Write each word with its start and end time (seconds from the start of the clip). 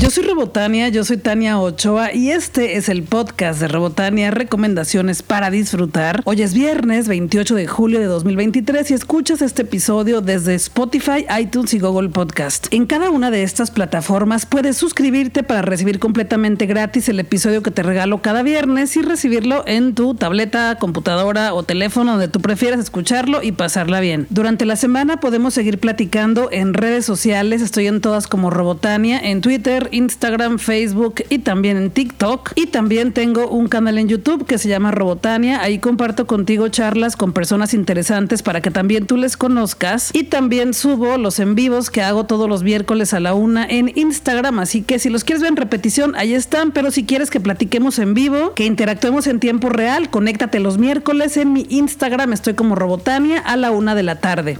Yo 0.00 0.08
soy 0.08 0.24
Robotania, 0.24 0.88
yo 0.88 1.04
soy 1.04 1.18
Tania 1.18 1.60
Ochoa 1.60 2.14
y 2.14 2.30
este 2.30 2.78
es 2.78 2.88
el 2.88 3.02
podcast 3.02 3.60
de 3.60 3.68
Robotania, 3.68 4.30
recomendaciones 4.30 5.22
para 5.22 5.50
disfrutar. 5.50 6.22
Hoy 6.24 6.40
es 6.40 6.54
viernes 6.54 7.06
28 7.06 7.54
de 7.54 7.66
julio 7.66 8.00
de 8.00 8.06
2023 8.06 8.90
y 8.90 8.94
escuchas 8.94 9.42
este 9.42 9.60
episodio 9.60 10.22
desde 10.22 10.54
Spotify, 10.54 11.26
iTunes 11.38 11.74
y 11.74 11.80
Google 11.80 12.08
Podcast. 12.08 12.68
En 12.70 12.86
cada 12.86 13.10
una 13.10 13.30
de 13.30 13.42
estas 13.42 13.70
plataformas 13.70 14.46
puedes 14.46 14.78
suscribirte 14.78 15.42
para 15.42 15.60
recibir 15.60 15.98
completamente 15.98 16.64
gratis 16.64 17.10
el 17.10 17.20
episodio 17.20 17.62
que 17.62 17.70
te 17.70 17.82
regalo 17.82 18.22
cada 18.22 18.42
viernes 18.42 18.96
y 18.96 19.02
recibirlo 19.02 19.64
en 19.66 19.94
tu 19.94 20.14
tableta, 20.14 20.78
computadora 20.80 21.52
o 21.52 21.62
teléfono 21.62 22.12
donde 22.12 22.28
tú 22.28 22.40
prefieras 22.40 22.80
escucharlo 22.80 23.42
y 23.42 23.52
pasarla 23.52 24.00
bien. 24.00 24.26
Durante 24.30 24.64
la 24.64 24.76
semana 24.76 25.20
podemos 25.20 25.52
seguir 25.52 25.78
platicando 25.78 26.48
en 26.50 26.72
redes 26.72 27.04
sociales, 27.04 27.60
estoy 27.60 27.86
en 27.86 28.00
todas 28.00 28.28
como 28.28 28.48
Robotania, 28.48 29.20
en 29.20 29.42
Twitter, 29.42 29.89
Instagram, 29.92 30.58
Facebook 30.58 31.22
y 31.28 31.38
también 31.38 31.76
en 31.76 31.90
TikTok. 31.90 32.52
Y 32.56 32.66
también 32.66 33.12
tengo 33.12 33.48
un 33.48 33.68
canal 33.68 33.98
en 33.98 34.08
YouTube 34.08 34.46
que 34.46 34.58
se 34.58 34.68
llama 34.68 34.90
Robotania. 34.90 35.62
Ahí 35.62 35.78
comparto 35.78 36.26
contigo 36.26 36.68
charlas 36.68 37.16
con 37.16 37.32
personas 37.32 37.74
interesantes 37.74 38.42
para 38.42 38.60
que 38.60 38.70
también 38.70 39.06
tú 39.06 39.16
les 39.16 39.36
conozcas. 39.36 40.10
Y 40.12 40.24
también 40.24 40.74
subo 40.74 41.16
los 41.16 41.38
en 41.38 41.54
vivos 41.54 41.90
que 41.90 42.02
hago 42.02 42.24
todos 42.24 42.48
los 42.48 42.62
miércoles 42.62 43.14
a 43.14 43.20
la 43.20 43.34
una 43.34 43.66
en 43.66 43.92
Instagram. 43.96 44.58
Así 44.58 44.82
que 44.82 44.98
si 44.98 45.10
los 45.10 45.24
quieres 45.24 45.42
ver 45.42 45.50
en 45.50 45.56
repetición, 45.56 46.14
ahí 46.16 46.34
están. 46.34 46.72
Pero 46.72 46.90
si 46.90 47.04
quieres 47.04 47.30
que 47.30 47.40
platiquemos 47.40 47.98
en 47.98 48.14
vivo, 48.14 48.54
que 48.54 48.64
interactuemos 48.64 49.26
en 49.26 49.40
tiempo 49.40 49.68
real, 49.68 50.10
conéctate 50.10 50.60
los 50.60 50.78
miércoles 50.78 51.36
en 51.36 51.52
mi 51.52 51.66
Instagram. 51.68 52.32
Estoy 52.32 52.54
como 52.54 52.74
Robotania 52.74 53.40
a 53.40 53.56
la 53.56 53.70
una 53.70 53.94
de 53.94 54.02
la 54.02 54.20
tarde. 54.20 54.56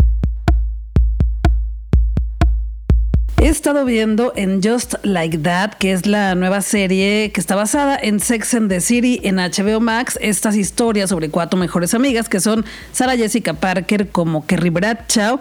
He 3.40 3.48
estado 3.48 3.86
viendo 3.86 4.34
en 4.36 4.62
Just 4.62 4.96
Like 5.02 5.38
That, 5.38 5.72
que 5.78 5.92
es 5.92 6.04
la 6.04 6.34
nueva 6.34 6.60
serie 6.60 7.32
que 7.32 7.40
está 7.40 7.56
basada 7.56 7.98
en 7.98 8.20
Sex 8.20 8.52
and 8.52 8.68
the 8.68 8.82
City 8.82 9.18
en 9.22 9.36
HBO 9.36 9.80
Max, 9.80 10.18
estas 10.20 10.56
historias 10.56 11.08
sobre 11.08 11.30
cuatro 11.30 11.58
mejores 11.58 11.94
amigas 11.94 12.28
que 12.28 12.38
son 12.38 12.66
Sarah 12.92 13.16
Jessica 13.16 13.54
Parker 13.54 14.10
como 14.10 14.44
Kerry 14.46 14.68
Bradshaw 14.68 15.40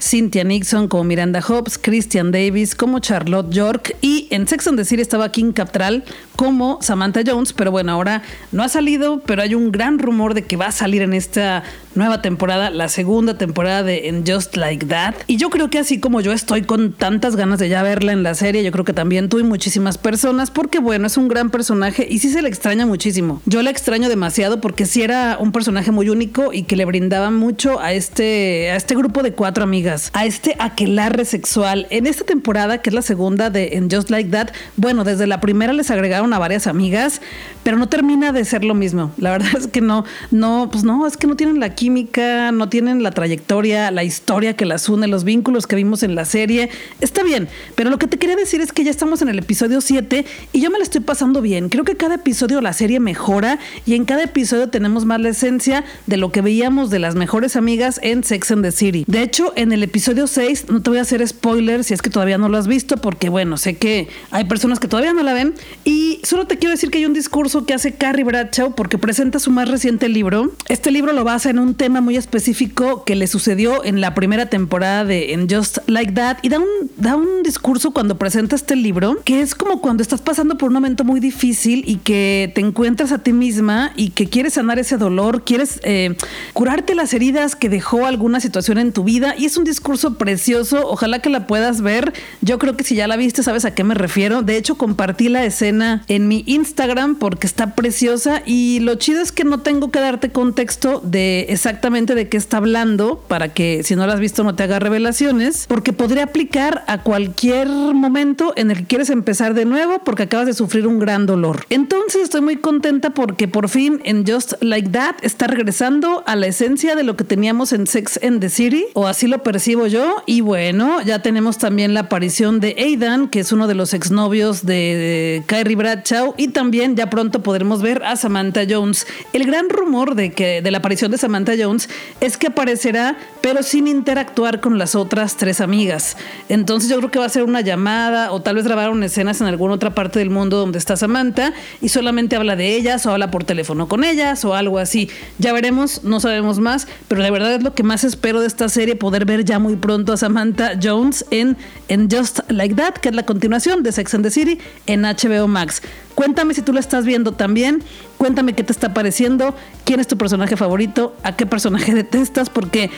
Cynthia 0.00 0.44
Nixon 0.44 0.88
como 0.88 1.04
Miranda 1.04 1.42
Hobbs, 1.42 1.78
Christian 1.78 2.32
Davis 2.32 2.74
como 2.74 3.00
Charlotte 3.00 3.50
York 3.50 3.96
y 4.00 4.28
en 4.30 4.48
Sex 4.48 4.66
and 4.66 4.78
the 4.78 4.84
City 4.84 5.02
estaba 5.02 5.30
King 5.30 5.52
Captral 5.52 6.04
como 6.36 6.78
Samantha 6.80 7.20
Jones, 7.24 7.52
pero 7.52 7.70
bueno, 7.70 7.92
ahora 7.92 8.22
no 8.50 8.62
ha 8.62 8.68
salido, 8.68 9.20
pero 9.20 9.42
hay 9.42 9.54
un 9.54 9.70
gran 9.70 9.98
rumor 9.98 10.32
de 10.32 10.42
que 10.42 10.56
va 10.56 10.66
a 10.66 10.72
salir 10.72 11.02
en 11.02 11.12
esta 11.12 11.62
nueva 11.94 12.22
temporada, 12.22 12.70
la 12.70 12.88
segunda 12.88 13.36
temporada 13.38 13.82
de 13.82 14.08
En 14.08 14.24
Just 14.26 14.56
Like 14.56 14.86
That. 14.86 15.14
Y 15.26 15.36
yo 15.36 15.50
creo 15.50 15.70
que 15.70 15.78
así 15.78 16.00
como 16.00 16.20
yo 16.20 16.32
estoy 16.32 16.62
con 16.62 16.92
tantas 16.92 17.36
ganas 17.36 17.58
de 17.58 17.68
ya 17.68 17.82
verla 17.82 18.12
en 18.12 18.22
la 18.22 18.34
serie, 18.34 18.62
yo 18.62 18.72
creo 18.72 18.84
que 18.84 18.92
también 18.92 19.28
tú 19.28 19.38
y 19.38 19.42
muchísimas 19.42 19.98
personas, 19.98 20.50
porque 20.50 20.78
bueno, 20.78 21.06
es 21.06 21.16
un 21.16 21.28
gran 21.28 21.50
personaje 21.50 22.06
y 22.08 22.18
sí 22.20 22.30
se 22.30 22.42
le 22.42 22.48
extraña 22.48 22.86
muchísimo. 22.86 23.42
Yo 23.46 23.62
la 23.62 23.70
extraño 23.70 24.08
demasiado 24.08 24.60
porque 24.60 24.86
sí 24.86 25.02
era 25.02 25.36
un 25.40 25.52
personaje 25.52 25.90
muy 25.90 26.08
único 26.08 26.52
y 26.52 26.62
que 26.62 26.76
le 26.76 26.84
brindaba 26.84 27.30
mucho 27.30 27.80
a 27.80 27.92
este, 27.92 28.70
a 28.70 28.76
este 28.76 28.94
grupo 28.94 29.22
de 29.22 29.32
cuatro 29.32 29.64
amigas 29.64 29.80
a 30.12 30.26
este 30.26 30.56
aquelarre 30.58 31.24
sexual. 31.24 31.86
En 31.90 32.06
esta 32.06 32.24
temporada, 32.24 32.78
que 32.78 32.90
es 32.90 32.94
la 32.94 33.02
segunda 33.02 33.50
de 33.50 33.76
En 33.76 33.90
Just 33.90 34.10
Like 34.10 34.30
That, 34.30 34.48
bueno, 34.76 35.04
desde 35.04 35.26
la 35.26 35.40
primera 35.40 35.72
les 35.72 35.90
agregaron 35.90 36.32
a 36.32 36.38
varias 36.38 36.66
amigas, 36.66 37.20
pero 37.62 37.76
no 37.76 37.88
termina 37.88 38.32
de 38.32 38.44
ser 38.44 38.64
lo 38.64 38.74
mismo. 38.74 39.12
La 39.18 39.30
verdad 39.30 39.50
es 39.56 39.66
que 39.66 39.80
no, 39.80 40.04
no, 40.30 40.68
pues 40.70 40.84
no, 40.84 41.06
es 41.06 41.16
que 41.16 41.26
no 41.26 41.36
tienen 41.36 41.60
la 41.60 41.66
química, 41.80 42.52
no 42.52 42.68
tienen 42.68 43.02
la 43.02 43.10
trayectoria, 43.10 43.90
la 43.90 44.04
historia 44.04 44.54
que 44.54 44.66
las 44.66 44.90
une, 44.90 45.06
los 45.06 45.24
vínculos 45.24 45.66
que 45.66 45.76
vimos 45.76 46.02
en 46.02 46.14
la 46.14 46.26
serie. 46.26 46.68
Está 47.00 47.22
bien, 47.22 47.48
pero 47.74 47.88
lo 47.88 47.98
que 47.98 48.06
te 48.06 48.18
quería 48.18 48.36
decir 48.36 48.60
es 48.60 48.70
que 48.70 48.84
ya 48.84 48.90
estamos 48.90 49.22
en 49.22 49.30
el 49.30 49.38
episodio 49.38 49.80
7 49.80 50.26
y 50.52 50.60
yo 50.60 50.70
me 50.70 50.76
la 50.76 50.84
estoy 50.84 51.00
pasando 51.00 51.40
bien. 51.40 51.70
Creo 51.70 51.84
que 51.84 51.96
cada 51.96 52.16
episodio 52.16 52.60
la 52.60 52.74
serie 52.74 53.00
mejora 53.00 53.58
y 53.86 53.94
en 53.94 54.04
cada 54.04 54.24
episodio 54.24 54.68
tenemos 54.68 55.06
más 55.06 55.22
la 55.22 55.30
esencia 55.30 55.86
de 56.06 56.18
lo 56.18 56.30
que 56.30 56.42
veíamos 56.42 56.90
de 56.90 56.98
las 56.98 57.14
mejores 57.14 57.56
amigas 57.56 57.98
en 58.02 58.24
Sex 58.24 58.50
and 58.50 58.62
the 58.62 58.72
City. 58.72 59.04
De 59.06 59.22
hecho, 59.22 59.54
en 59.56 59.72
el 59.72 59.82
episodio 59.82 60.26
6, 60.26 60.66
no 60.68 60.82
te 60.82 60.90
voy 60.90 60.98
a 60.98 61.02
hacer 61.02 61.26
spoiler 61.26 61.82
si 61.82 61.94
es 61.94 62.02
que 62.02 62.10
todavía 62.10 62.36
no 62.36 62.50
lo 62.50 62.58
has 62.58 62.66
visto, 62.66 62.98
porque 62.98 63.30
bueno, 63.30 63.56
sé 63.56 63.78
que 63.78 64.08
hay 64.30 64.44
personas 64.44 64.80
que 64.80 64.88
todavía 64.88 65.14
no 65.14 65.22
la 65.22 65.32
ven. 65.32 65.54
Y 65.86 66.20
solo 66.24 66.46
te 66.46 66.58
quiero 66.58 66.72
decir 66.72 66.90
que 66.90 66.98
hay 66.98 67.06
un 67.06 67.14
discurso 67.14 67.64
que 67.64 67.72
hace 67.72 67.94
Carrie 67.94 68.24
Bradshaw 68.24 68.74
porque 68.74 68.98
presenta 68.98 69.38
su 69.38 69.50
más 69.50 69.66
reciente 69.66 70.10
libro. 70.10 70.52
Este 70.68 70.90
libro 70.90 71.14
lo 71.14 71.24
basa 71.24 71.48
en 71.48 71.58
un 71.58 71.69
tema 71.74 72.00
muy 72.00 72.16
específico 72.16 73.04
que 73.04 73.16
le 73.16 73.26
sucedió 73.26 73.84
en 73.84 74.00
la 74.00 74.14
primera 74.14 74.46
temporada 74.46 75.04
de 75.04 75.46
Just 75.50 75.78
Like 75.86 76.12
That 76.12 76.38
y 76.42 76.48
da 76.48 76.58
un, 76.58 76.66
da 76.96 77.16
un 77.16 77.42
discurso 77.42 77.90
cuando 77.92 78.18
presenta 78.18 78.56
este 78.56 78.76
libro 78.76 79.18
que 79.24 79.40
es 79.40 79.54
como 79.54 79.80
cuando 79.80 80.02
estás 80.02 80.20
pasando 80.20 80.56
por 80.56 80.68
un 80.68 80.74
momento 80.74 81.04
muy 81.04 81.20
difícil 81.20 81.84
y 81.86 81.96
que 81.96 82.52
te 82.54 82.60
encuentras 82.60 83.12
a 83.12 83.18
ti 83.18 83.32
misma 83.32 83.92
y 83.96 84.10
que 84.10 84.28
quieres 84.28 84.54
sanar 84.54 84.78
ese 84.78 84.96
dolor, 84.96 85.44
quieres 85.44 85.80
eh, 85.82 86.16
curarte 86.52 86.94
las 86.94 87.14
heridas 87.14 87.56
que 87.56 87.68
dejó 87.68 88.06
alguna 88.06 88.40
situación 88.40 88.78
en 88.78 88.92
tu 88.92 89.04
vida 89.04 89.34
y 89.36 89.46
es 89.46 89.56
un 89.56 89.64
discurso 89.64 90.14
precioso, 90.14 90.88
ojalá 90.88 91.20
que 91.20 91.30
la 91.30 91.46
puedas 91.46 91.80
ver. 91.80 92.12
Yo 92.40 92.58
creo 92.58 92.76
que 92.76 92.84
si 92.84 92.94
ya 92.94 93.06
la 93.06 93.16
viste 93.16 93.42
sabes 93.42 93.64
a 93.64 93.74
qué 93.74 93.84
me 93.84 93.94
refiero. 93.94 94.42
De 94.42 94.56
hecho, 94.56 94.76
compartí 94.76 95.28
la 95.28 95.44
escena 95.44 96.04
en 96.08 96.28
mi 96.28 96.44
Instagram 96.46 97.16
porque 97.16 97.46
está 97.46 97.74
preciosa 97.74 98.42
y 98.46 98.80
lo 98.80 98.94
chido 98.96 99.20
es 99.20 99.32
que 99.32 99.44
no 99.44 99.60
tengo 99.60 99.90
que 99.90 100.00
darte 100.00 100.30
contexto 100.30 101.00
de 101.04 101.46
exactamente 101.60 102.14
de 102.14 102.30
qué 102.30 102.38
está 102.38 102.56
hablando 102.56 103.22
para 103.28 103.50
que 103.50 103.82
si 103.82 103.94
no 103.94 104.06
la 104.06 104.14
has 104.14 104.20
visto 104.20 104.44
no 104.44 104.54
te 104.54 104.62
haga 104.62 104.78
revelaciones, 104.78 105.66
porque 105.68 105.92
podría 105.92 106.24
aplicar 106.24 106.84
a 106.86 107.02
cualquier 107.02 107.68
momento 107.68 108.54
en 108.56 108.70
el 108.70 108.78
que 108.78 108.84
quieres 108.86 109.10
empezar 109.10 109.52
de 109.52 109.66
nuevo 109.66 109.98
porque 110.02 110.22
acabas 110.22 110.46
de 110.46 110.54
sufrir 110.54 110.86
un 110.86 110.98
gran 110.98 111.26
dolor. 111.26 111.66
Entonces 111.68 112.22
estoy 112.22 112.40
muy 112.40 112.56
contenta 112.56 113.10
porque 113.10 113.46
por 113.46 113.68
fin 113.68 114.00
en 114.04 114.26
Just 114.26 114.54
Like 114.62 114.88
That 114.88 115.16
está 115.20 115.48
regresando 115.48 116.24
a 116.26 116.34
la 116.34 116.46
esencia 116.46 116.96
de 116.96 117.02
lo 117.02 117.14
que 117.14 117.24
teníamos 117.24 117.74
en 117.74 117.86
Sex 117.86 118.18
and 118.22 118.40
the 118.40 118.48
City, 118.48 118.86
o 118.94 119.06
así 119.06 119.26
lo 119.26 119.42
percibo 119.42 119.86
yo. 119.86 120.22
Y 120.24 120.40
bueno, 120.40 121.02
ya 121.02 121.20
tenemos 121.20 121.58
también 121.58 121.92
la 121.92 122.00
aparición 122.00 122.60
de 122.60 122.74
Aidan, 122.78 123.28
que 123.28 123.40
es 123.40 123.52
uno 123.52 123.66
de 123.66 123.74
los 123.74 123.92
exnovios 123.92 124.64
de, 124.64 125.42
Kyrie 125.46 125.76
Bradshaw. 125.76 126.34
Y 126.38 126.48
también 126.48 126.96
ya 126.96 127.10
pronto 127.10 127.42
podremos 127.42 127.82
ver 127.82 128.02
a 128.02 128.16
Samantha 128.16 128.62
Jones. 128.68 129.06
El 129.34 129.44
gran 129.44 129.68
rumor 129.68 130.14
de 130.14 130.32
que 130.32 130.62
de 130.62 130.70
la 130.70 130.78
aparición 130.78 131.10
de 131.10 131.18
Samantha 131.18 131.49
Jones 131.58 131.88
es 132.20 132.36
que 132.36 132.48
aparecerá, 132.48 133.16
pero 133.40 133.62
sin 133.62 133.86
interactuar 133.86 134.60
con 134.60 134.78
las 134.78 134.94
otras 134.94 135.36
tres 135.36 135.60
amigas. 135.60 136.16
Entonces 136.48 136.90
yo 136.90 136.98
creo 136.98 137.10
que 137.10 137.18
va 137.18 137.26
a 137.26 137.30
ser 137.30 137.44
una 137.44 137.60
llamada 137.60 138.32
o 138.32 138.42
tal 138.42 138.56
vez 138.56 138.64
grabaron 138.64 139.02
escenas 139.02 139.40
en 139.40 139.46
alguna 139.46 139.74
otra 139.74 139.94
parte 139.94 140.18
del 140.18 140.30
mundo 140.30 140.58
donde 140.58 140.78
está 140.78 140.96
Samantha 140.96 141.52
y 141.80 141.88
solamente 141.88 142.36
habla 142.36 142.56
de 142.56 142.76
ellas 142.76 143.06
o 143.06 143.10
habla 143.10 143.30
por 143.30 143.44
teléfono 143.44 143.88
con 143.88 144.04
ellas 144.04 144.44
o 144.44 144.54
algo 144.54 144.78
así. 144.78 145.08
Ya 145.38 145.52
veremos, 145.52 146.04
no 146.04 146.20
sabemos 146.20 146.58
más, 146.58 146.86
pero 147.08 147.22
de 147.22 147.30
verdad 147.30 147.54
es 147.54 147.62
lo 147.62 147.74
que 147.74 147.82
más 147.82 148.04
espero 148.04 148.40
de 148.40 148.46
esta 148.46 148.68
serie, 148.68 148.96
poder 148.96 149.24
ver 149.24 149.44
ya 149.44 149.58
muy 149.58 149.76
pronto 149.76 150.12
a 150.12 150.16
Samantha 150.16 150.72
Jones 150.82 151.24
en, 151.30 151.56
en 151.88 152.10
Just 152.10 152.40
Like 152.48 152.74
That, 152.74 152.94
que 152.94 153.08
es 153.08 153.14
la 153.14 153.24
continuación 153.24 153.82
de 153.82 153.92
Sex 153.92 154.14
and 154.14 154.24
the 154.24 154.30
City 154.30 154.58
en 154.86 155.02
HBO 155.02 155.48
Max. 155.48 155.82
Cuéntame 156.14 156.52
si 156.52 156.62
tú 156.62 156.72
lo 156.72 156.80
estás 156.80 157.06
viendo 157.06 157.32
también. 157.32 157.82
Cuéntame 158.18 158.52
qué 158.52 158.62
te 158.62 158.72
está 158.72 158.92
pareciendo. 158.92 159.54
¿Quién 159.84 160.00
es 160.00 160.06
tu 160.06 160.18
personaje 160.18 160.56
favorito? 160.56 161.16
¿A 161.22 161.34
qué 161.36 161.46
personaje 161.46 161.94
detestas? 161.94 162.50
Porque 162.50 162.90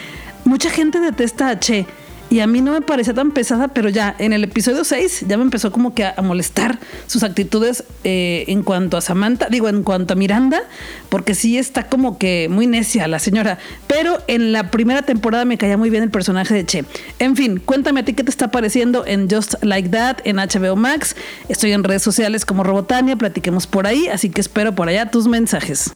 mucha 0.45 0.69
gente 0.69 0.99
detesta 0.99 1.49
a 1.49 1.59
Che 1.59 1.85
y 2.33 2.39
a 2.39 2.47
mí 2.47 2.61
no 2.61 2.71
me 2.71 2.81
parecía 2.81 3.13
tan 3.13 3.29
pesada, 3.29 3.67
pero 3.67 3.89
ya 3.89 4.15
en 4.17 4.33
el 4.33 4.43
episodio 4.43 4.83
6 4.83 5.25
ya 5.27 5.37
me 5.37 5.43
empezó 5.43 5.71
como 5.71 5.93
que 5.93 6.03
a, 6.03 6.15
molestar 6.23 6.79
sus 7.05 7.21
actitudes 7.21 7.83
eh, 8.03 8.45
en 8.47 8.63
cuanto 8.63 8.97
a 8.97 9.01
Samantha, 9.01 9.49
digo, 9.51 9.69
en 9.69 9.83
cuanto 9.83 10.13
a 10.13 10.15
Miranda, 10.15 10.63
porque 11.09 11.35
sí 11.35 11.59
está 11.59 11.83
como 11.89 12.17
que 12.17 12.47
muy 12.49 12.65
necia 12.65 13.07
la 13.07 13.19
señora, 13.19 13.59
pero 13.85 14.17
en 14.25 14.51
la 14.51 14.71
primera 14.71 15.03
temporada 15.03 15.45
me 15.45 15.59
caía 15.59 15.77
muy 15.77 15.91
bien 15.91 16.01
el 16.01 16.09
personaje 16.09 16.55
de 16.55 16.65
Che. 16.65 16.85
En 17.19 17.35
fin, 17.35 17.61
cuéntame 17.63 17.99
a 17.99 18.05
ti 18.05 18.13
qué 18.13 18.23
te 18.23 18.31
está 18.31 18.49
pareciendo 18.49 19.05
en 19.05 19.29
Just 19.29 19.63
Like 19.63 19.89
That, 19.89 20.17
en 20.23 20.37
HBO 20.37 20.75
Max. 20.75 21.15
Estoy 21.49 21.73
en 21.73 21.83
redes 21.83 22.01
sociales 22.01 22.45
como 22.45 22.63
Robotania, 22.63 23.15
platiquemos 23.15 23.67
por 23.67 23.85
ahí, 23.85 24.07
así 24.07 24.31
que 24.31 24.41
espero 24.41 24.73
por 24.73 24.89
allá 24.89 25.11
tus 25.11 25.27
mensajes. 25.27 25.93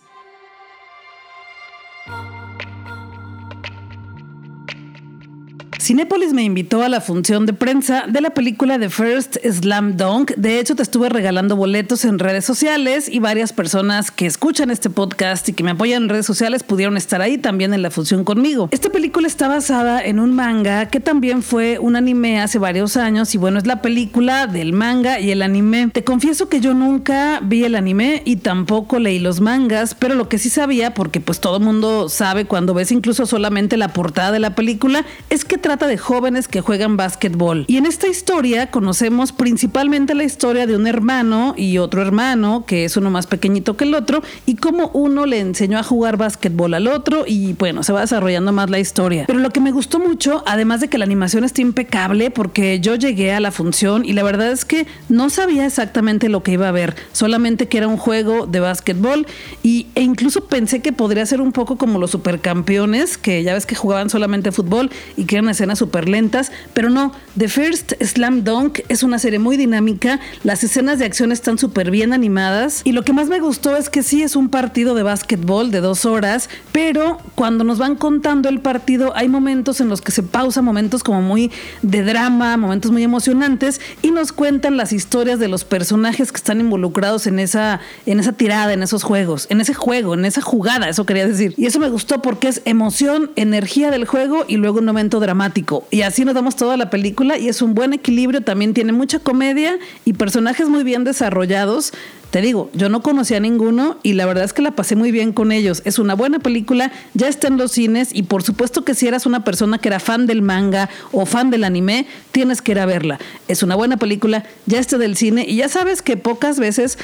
Cinépolis 5.88 6.34
me 6.34 6.44
invitó 6.44 6.82
a 6.82 6.90
la 6.90 7.00
función 7.00 7.46
de 7.46 7.54
prensa 7.54 8.08
de 8.10 8.20
la 8.20 8.32
película 8.32 8.78
The 8.78 8.90
First 8.90 9.38
Slam 9.42 9.96
Dunk. 9.96 10.34
De 10.36 10.60
hecho, 10.60 10.76
te 10.76 10.84
estuve 10.84 11.08
regalando 11.08 11.56
boletos 11.56 12.04
en 12.04 12.20
redes 12.20 12.44
sociales 12.44 13.08
y 13.08 13.20
varias 13.20 13.54
personas 13.54 14.12
que 14.12 14.26
escuchan 14.26 14.70
este 14.70 14.90
podcast 14.90 15.48
y 15.48 15.54
que 15.54 15.64
me 15.64 15.72
apoyan 15.72 16.04
en 16.04 16.10
redes 16.10 16.26
sociales 16.26 16.64
pudieron 16.64 16.98
estar 16.98 17.22
ahí 17.22 17.38
también 17.38 17.74
en 17.74 17.82
la 17.82 17.90
función 17.90 18.26
conmigo. 18.26 18.68
Esta 18.72 18.90
película 18.90 19.28
está 19.28 19.48
basada 19.48 20.04
en 20.04 20.20
un 20.20 20.36
manga 20.36 20.88
que 20.88 21.00
también 21.00 21.42
fue 21.42 21.80
un 21.80 21.96
anime 21.96 22.42
hace 22.42 22.60
varios 22.60 22.98
años 22.98 23.34
y 23.34 23.38
bueno, 23.38 23.58
es 23.58 23.66
la 23.66 23.82
película 23.82 24.46
del 24.46 24.74
manga 24.74 25.22
y 25.22 25.32
el 25.32 25.42
anime. 25.42 25.90
Te 25.94 26.04
confieso 26.04 26.50
que 26.50 26.60
yo 26.60 26.74
nunca 26.74 27.40
vi 27.42 27.64
el 27.64 27.76
anime 27.76 28.24
y 28.26 28.36
tampoco 28.36 29.00
leí 29.00 29.20
los 29.20 29.40
mangas, 29.40 29.96
pero 29.96 30.16
lo 30.16 30.28
que 30.28 30.38
sí 30.38 30.50
sabía, 30.50 30.94
porque 30.94 31.22
pues 31.22 31.40
todo 31.40 31.56
el 31.56 31.64
mundo 31.64 32.10
sabe 32.10 32.44
cuando 32.44 32.74
ves 32.74 32.92
incluso 32.92 33.26
solamente 33.26 33.78
la 33.78 33.94
portada 33.94 34.34
de 34.34 34.40
la 34.40 34.54
película, 34.54 35.06
es 35.30 35.46
que 35.46 35.58
trata 35.58 35.77
trata 35.78 35.92
de 35.92 35.98
jóvenes 36.00 36.48
que 36.48 36.62
juegan 36.62 36.98
básquetbol. 36.98 37.66
Y 37.68 37.78
en 37.78 37.86
esta 37.86 38.08
historia 38.08 38.72
conocemos 38.72 39.32
principalmente 39.32 40.16
la 40.16 40.24
historia 40.24 40.66
de 40.66 40.76
un 40.76 40.88
hermano 40.88 41.54
y 41.56 41.78
otro 41.78 42.02
hermano, 42.02 42.66
que 42.66 42.84
es 42.84 42.98
uno 42.98 43.12
más 43.12 43.28
pequeñito 43.28 43.78
que 43.78 43.84
el 43.84 43.94
otro, 43.94 44.24
y 44.48 44.56
cómo 44.56 44.90
uno 44.96 45.28
le 45.28 45.40
enseñó 45.40 45.78
a 45.78 45.84
jugar 45.84 46.18
básquetbol 46.18 46.74
al 46.74 46.88
otro 46.88 47.26
y 47.28 47.54
bueno, 47.54 47.84
se 47.84 47.94
va 47.94 48.02
desarrollando 48.02 48.52
más 48.52 48.72
la 48.72 48.80
historia. 48.80 49.26
Pero 49.28 49.38
lo 49.38 49.52
que 49.52 49.60
me 49.60 49.72
gustó 49.72 50.00
mucho, 50.00 50.42
además 50.48 50.82
de 50.82 50.88
que 50.88 50.98
la 50.98 51.06
animación 51.06 51.44
está 51.44 51.62
impecable, 51.62 52.32
porque 52.32 52.80
yo 52.80 52.96
llegué 52.96 53.34
a 53.34 53.40
la 53.40 53.52
función 53.52 54.04
y 54.04 54.14
la 54.14 54.24
verdad 54.24 54.52
es 54.52 54.66
que 54.66 54.88
no 55.10 55.30
sabía 55.30 55.64
exactamente 55.64 56.28
lo 56.28 56.42
que 56.42 56.54
iba 56.54 56.68
a 56.68 56.72
ver, 56.72 56.96
solamente 57.12 57.68
que 57.68 57.78
era 57.78 57.88
un 57.88 57.98
juego 57.98 58.48
de 58.48 58.62
básquetbol 58.62 59.28
y, 59.62 59.86
e 59.94 60.02
incluso 60.02 60.46
pensé 60.46 60.82
que 60.82 60.92
podría 60.92 61.24
ser 61.28 61.40
un 61.40 61.52
poco 61.52 61.78
como 61.78 62.00
los 62.00 62.10
supercampeones, 62.10 63.20
que 63.20 63.44
ya 63.44 63.54
ves 63.54 63.68
que 63.68 63.76
jugaban 63.76 64.10
solamente 64.10 64.52
fútbol 64.52 64.90
y 65.16 65.26
que 65.26 65.36
eran 65.36 65.50
escenas 65.50 65.67
súper 65.76 66.08
lentas, 66.08 66.52
pero 66.74 66.90
no, 66.90 67.12
The 67.38 67.48
First 67.48 67.94
Slam 68.02 68.44
Dunk 68.44 68.80
es 68.90 69.04
una 69.04 69.20
serie 69.20 69.40
muy 69.40 69.58
dinámica, 69.58 70.20
las 70.44 70.64
escenas 70.64 71.00
de 71.00 71.06
acción 71.06 71.32
están 71.32 71.58
súper 71.58 71.92
bien 71.92 72.14
animadas 72.14 72.82
y 72.84 72.92
lo 72.92 73.04
que 73.04 73.14
más 73.14 73.28
me 73.28 73.40
gustó 73.40 73.76
es 73.76 73.90
que 73.90 74.04
sí 74.04 74.24
es 74.24 74.36
un 74.36 74.50
partido 74.50 74.96
de 74.96 75.04
básquetbol 75.04 75.72
de 75.72 75.82
dos 75.82 76.06
horas, 76.06 76.50
pero 76.72 77.18
cuando 77.36 77.64
nos 77.64 77.78
van 77.78 77.96
contando 77.96 78.50
el 78.50 78.60
partido 78.60 79.16
hay 79.16 79.30
momentos 79.30 79.82
en 79.82 79.90
los 79.90 80.02
que 80.02 80.12
se 80.12 80.24
pausa, 80.24 80.62
momentos 80.62 81.04
como 81.04 81.22
muy 81.22 81.52
de 81.82 82.04
drama, 82.04 82.58
momentos 82.58 82.92
muy 82.92 83.04
emocionantes 83.04 83.82
y 84.02 84.12
nos 84.12 84.32
cuentan 84.32 84.78
las 84.78 84.94
historias 84.94 85.40
de 85.40 85.48
los 85.48 85.64
personajes 85.64 86.32
que 86.32 86.38
están 86.38 86.60
involucrados 86.60 87.28
en 87.28 87.40
esa, 87.40 87.80
en 88.06 88.20
esa 88.20 88.34
tirada, 88.34 88.74
en 88.74 88.84
esos 88.84 89.04
juegos, 89.04 89.48
en 89.50 89.62
ese 89.62 89.74
juego, 89.74 90.14
en 90.14 90.26
esa 90.26 90.42
jugada, 90.42 90.90
eso 90.90 91.06
quería 91.06 91.28
decir. 91.28 91.54
Y 91.58 91.66
eso 91.66 91.80
me 91.80 91.90
gustó 91.90 92.22
porque 92.22 92.48
es 92.48 92.62
emoción, 92.66 93.32
energía 93.36 93.92
del 93.92 94.06
juego 94.06 94.46
y 94.48 94.58
luego 94.58 94.80
un 94.80 94.86
momento 94.86 95.20
dramático. 95.20 95.57
Y 95.90 96.02
así 96.02 96.26
nos 96.26 96.36
damos 96.36 96.56
toda 96.56 96.78
la 96.78 96.90
película 96.90 97.38
y 97.38 97.48
es 97.48 97.62
un 97.62 97.74
buen 97.74 97.94
equilibrio, 97.94 98.42
también 98.42 98.74
tiene 98.74 98.92
mucha 98.92 99.20
comedia 99.20 99.80
y 100.06 100.14
personajes 100.14 100.70
muy 100.70 100.84
bien 100.84 101.04
desarrollados. 101.04 101.94
Te 102.30 102.42
digo, 102.42 102.70
yo 102.74 102.90
no 102.90 103.02
conocía 103.02 103.38
a 103.38 103.40
ninguno 103.40 103.98
y 104.04 104.14
la 104.14 104.26
verdad 104.26 104.44
es 104.44 104.54
que 104.54 104.62
la 104.62 104.72
pasé 104.72 104.96
muy 104.96 105.12
bien 105.12 105.32
con 105.32 105.52
ellos. 105.52 105.82
Es 105.86 105.98
una 105.98 106.14
buena 106.14 106.40
película, 106.40 106.92
ya 107.14 107.28
está 107.28 107.48
en 107.48 107.58
los 107.58 107.72
cines 107.72 108.10
y 108.14 108.24
por 108.24 108.44
supuesto 108.44 108.84
que 108.84 108.94
si 108.94 109.08
eras 109.08 109.26
una 109.26 109.44
persona 109.44 109.78
que 109.78 109.88
era 109.88 110.00
fan 110.00 110.28
del 110.28 110.42
manga 110.42 110.90
o 111.12 111.26
fan 111.26 111.50
del 111.50 111.64
anime, 111.64 112.06
tienes 112.32 112.62
que 112.62 112.74
ir 112.74 112.80
a 112.80 112.86
verla. 112.86 113.18
Es 113.48 113.64
una 113.64 113.76
buena 113.76 113.98
película, 113.98 114.44
ya 114.66 114.80
está 114.80 114.98
del 114.98 115.16
cine 115.16 115.46
y 115.48 115.56
ya 115.56 115.70
sabes 115.70 116.02
que 116.02 116.18
pocas 116.18 116.60
veces 116.60 116.98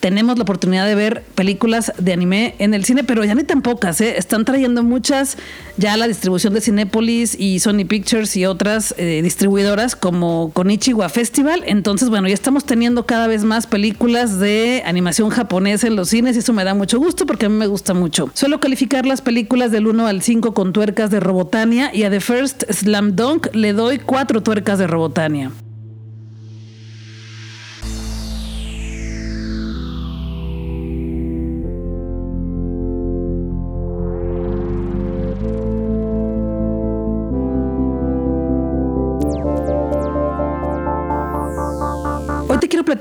tenemos 0.00 0.36
la 0.38 0.42
oportunidad 0.42 0.86
de 0.86 0.94
ver 0.94 1.22
películas 1.34 1.92
de 1.98 2.12
anime 2.12 2.54
en 2.58 2.74
el 2.74 2.84
cine, 2.84 3.04
pero 3.04 3.24
ya 3.24 3.34
ni 3.34 3.44
tan 3.44 3.62
pocas, 3.62 4.00
¿eh? 4.00 4.14
Están 4.16 4.44
trayendo 4.44 4.82
muchas 4.82 5.36
ya 5.76 5.96
la 5.96 6.08
distribución 6.08 6.54
de 6.54 6.60
Cinépolis 6.60 7.38
y 7.38 7.60
Sony 7.60 7.84
Pictures 7.86 8.36
y 8.36 8.46
otras 8.46 8.94
eh, 8.98 9.20
distribuidoras 9.22 9.96
como 9.96 10.50
Konichiwa 10.52 11.08
Festival. 11.08 11.62
Entonces, 11.66 12.08
bueno, 12.08 12.28
ya 12.28 12.34
estamos 12.34 12.64
teniendo 12.64 13.06
cada 13.06 13.26
vez 13.26 13.44
más 13.44 13.66
películas 13.66 14.38
de 14.38 14.82
animación 14.86 15.30
japonesa 15.30 15.86
en 15.86 15.96
los 15.96 16.08
cines 16.08 16.36
y 16.36 16.40
eso 16.40 16.52
me 16.52 16.64
da 16.64 16.74
mucho 16.74 16.98
gusto 16.98 17.26
porque 17.26 17.46
a 17.46 17.48
mí 17.48 17.56
me 17.56 17.66
gusta 17.66 17.94
mucho. 17.94 18.30
Suelo 18.34 18.60
calificar 18.60 19.06
las 19.06 19.20
películas 19.20 19.70
del 19.70 19.86
1 19.86 20.06
al 20.06 20.22
5 20.22 20.54
con 20.54 20.72
tuercas 20.72 21.10
de 21.10 21.20
Robotania 21.20 21.94
y 21.94 22.04
a 22.04 22.10
The 22.10 22.20
First 22.20 22.64
Slam 22.70 23.16
Dunk 23.16 23.54
le 23.54 23.72
doy 23.72 23.98
cuatro 23.98 24.42
tuercas 24.42 24.78
de 24.78 24.86
Robotania. 24.86 25.52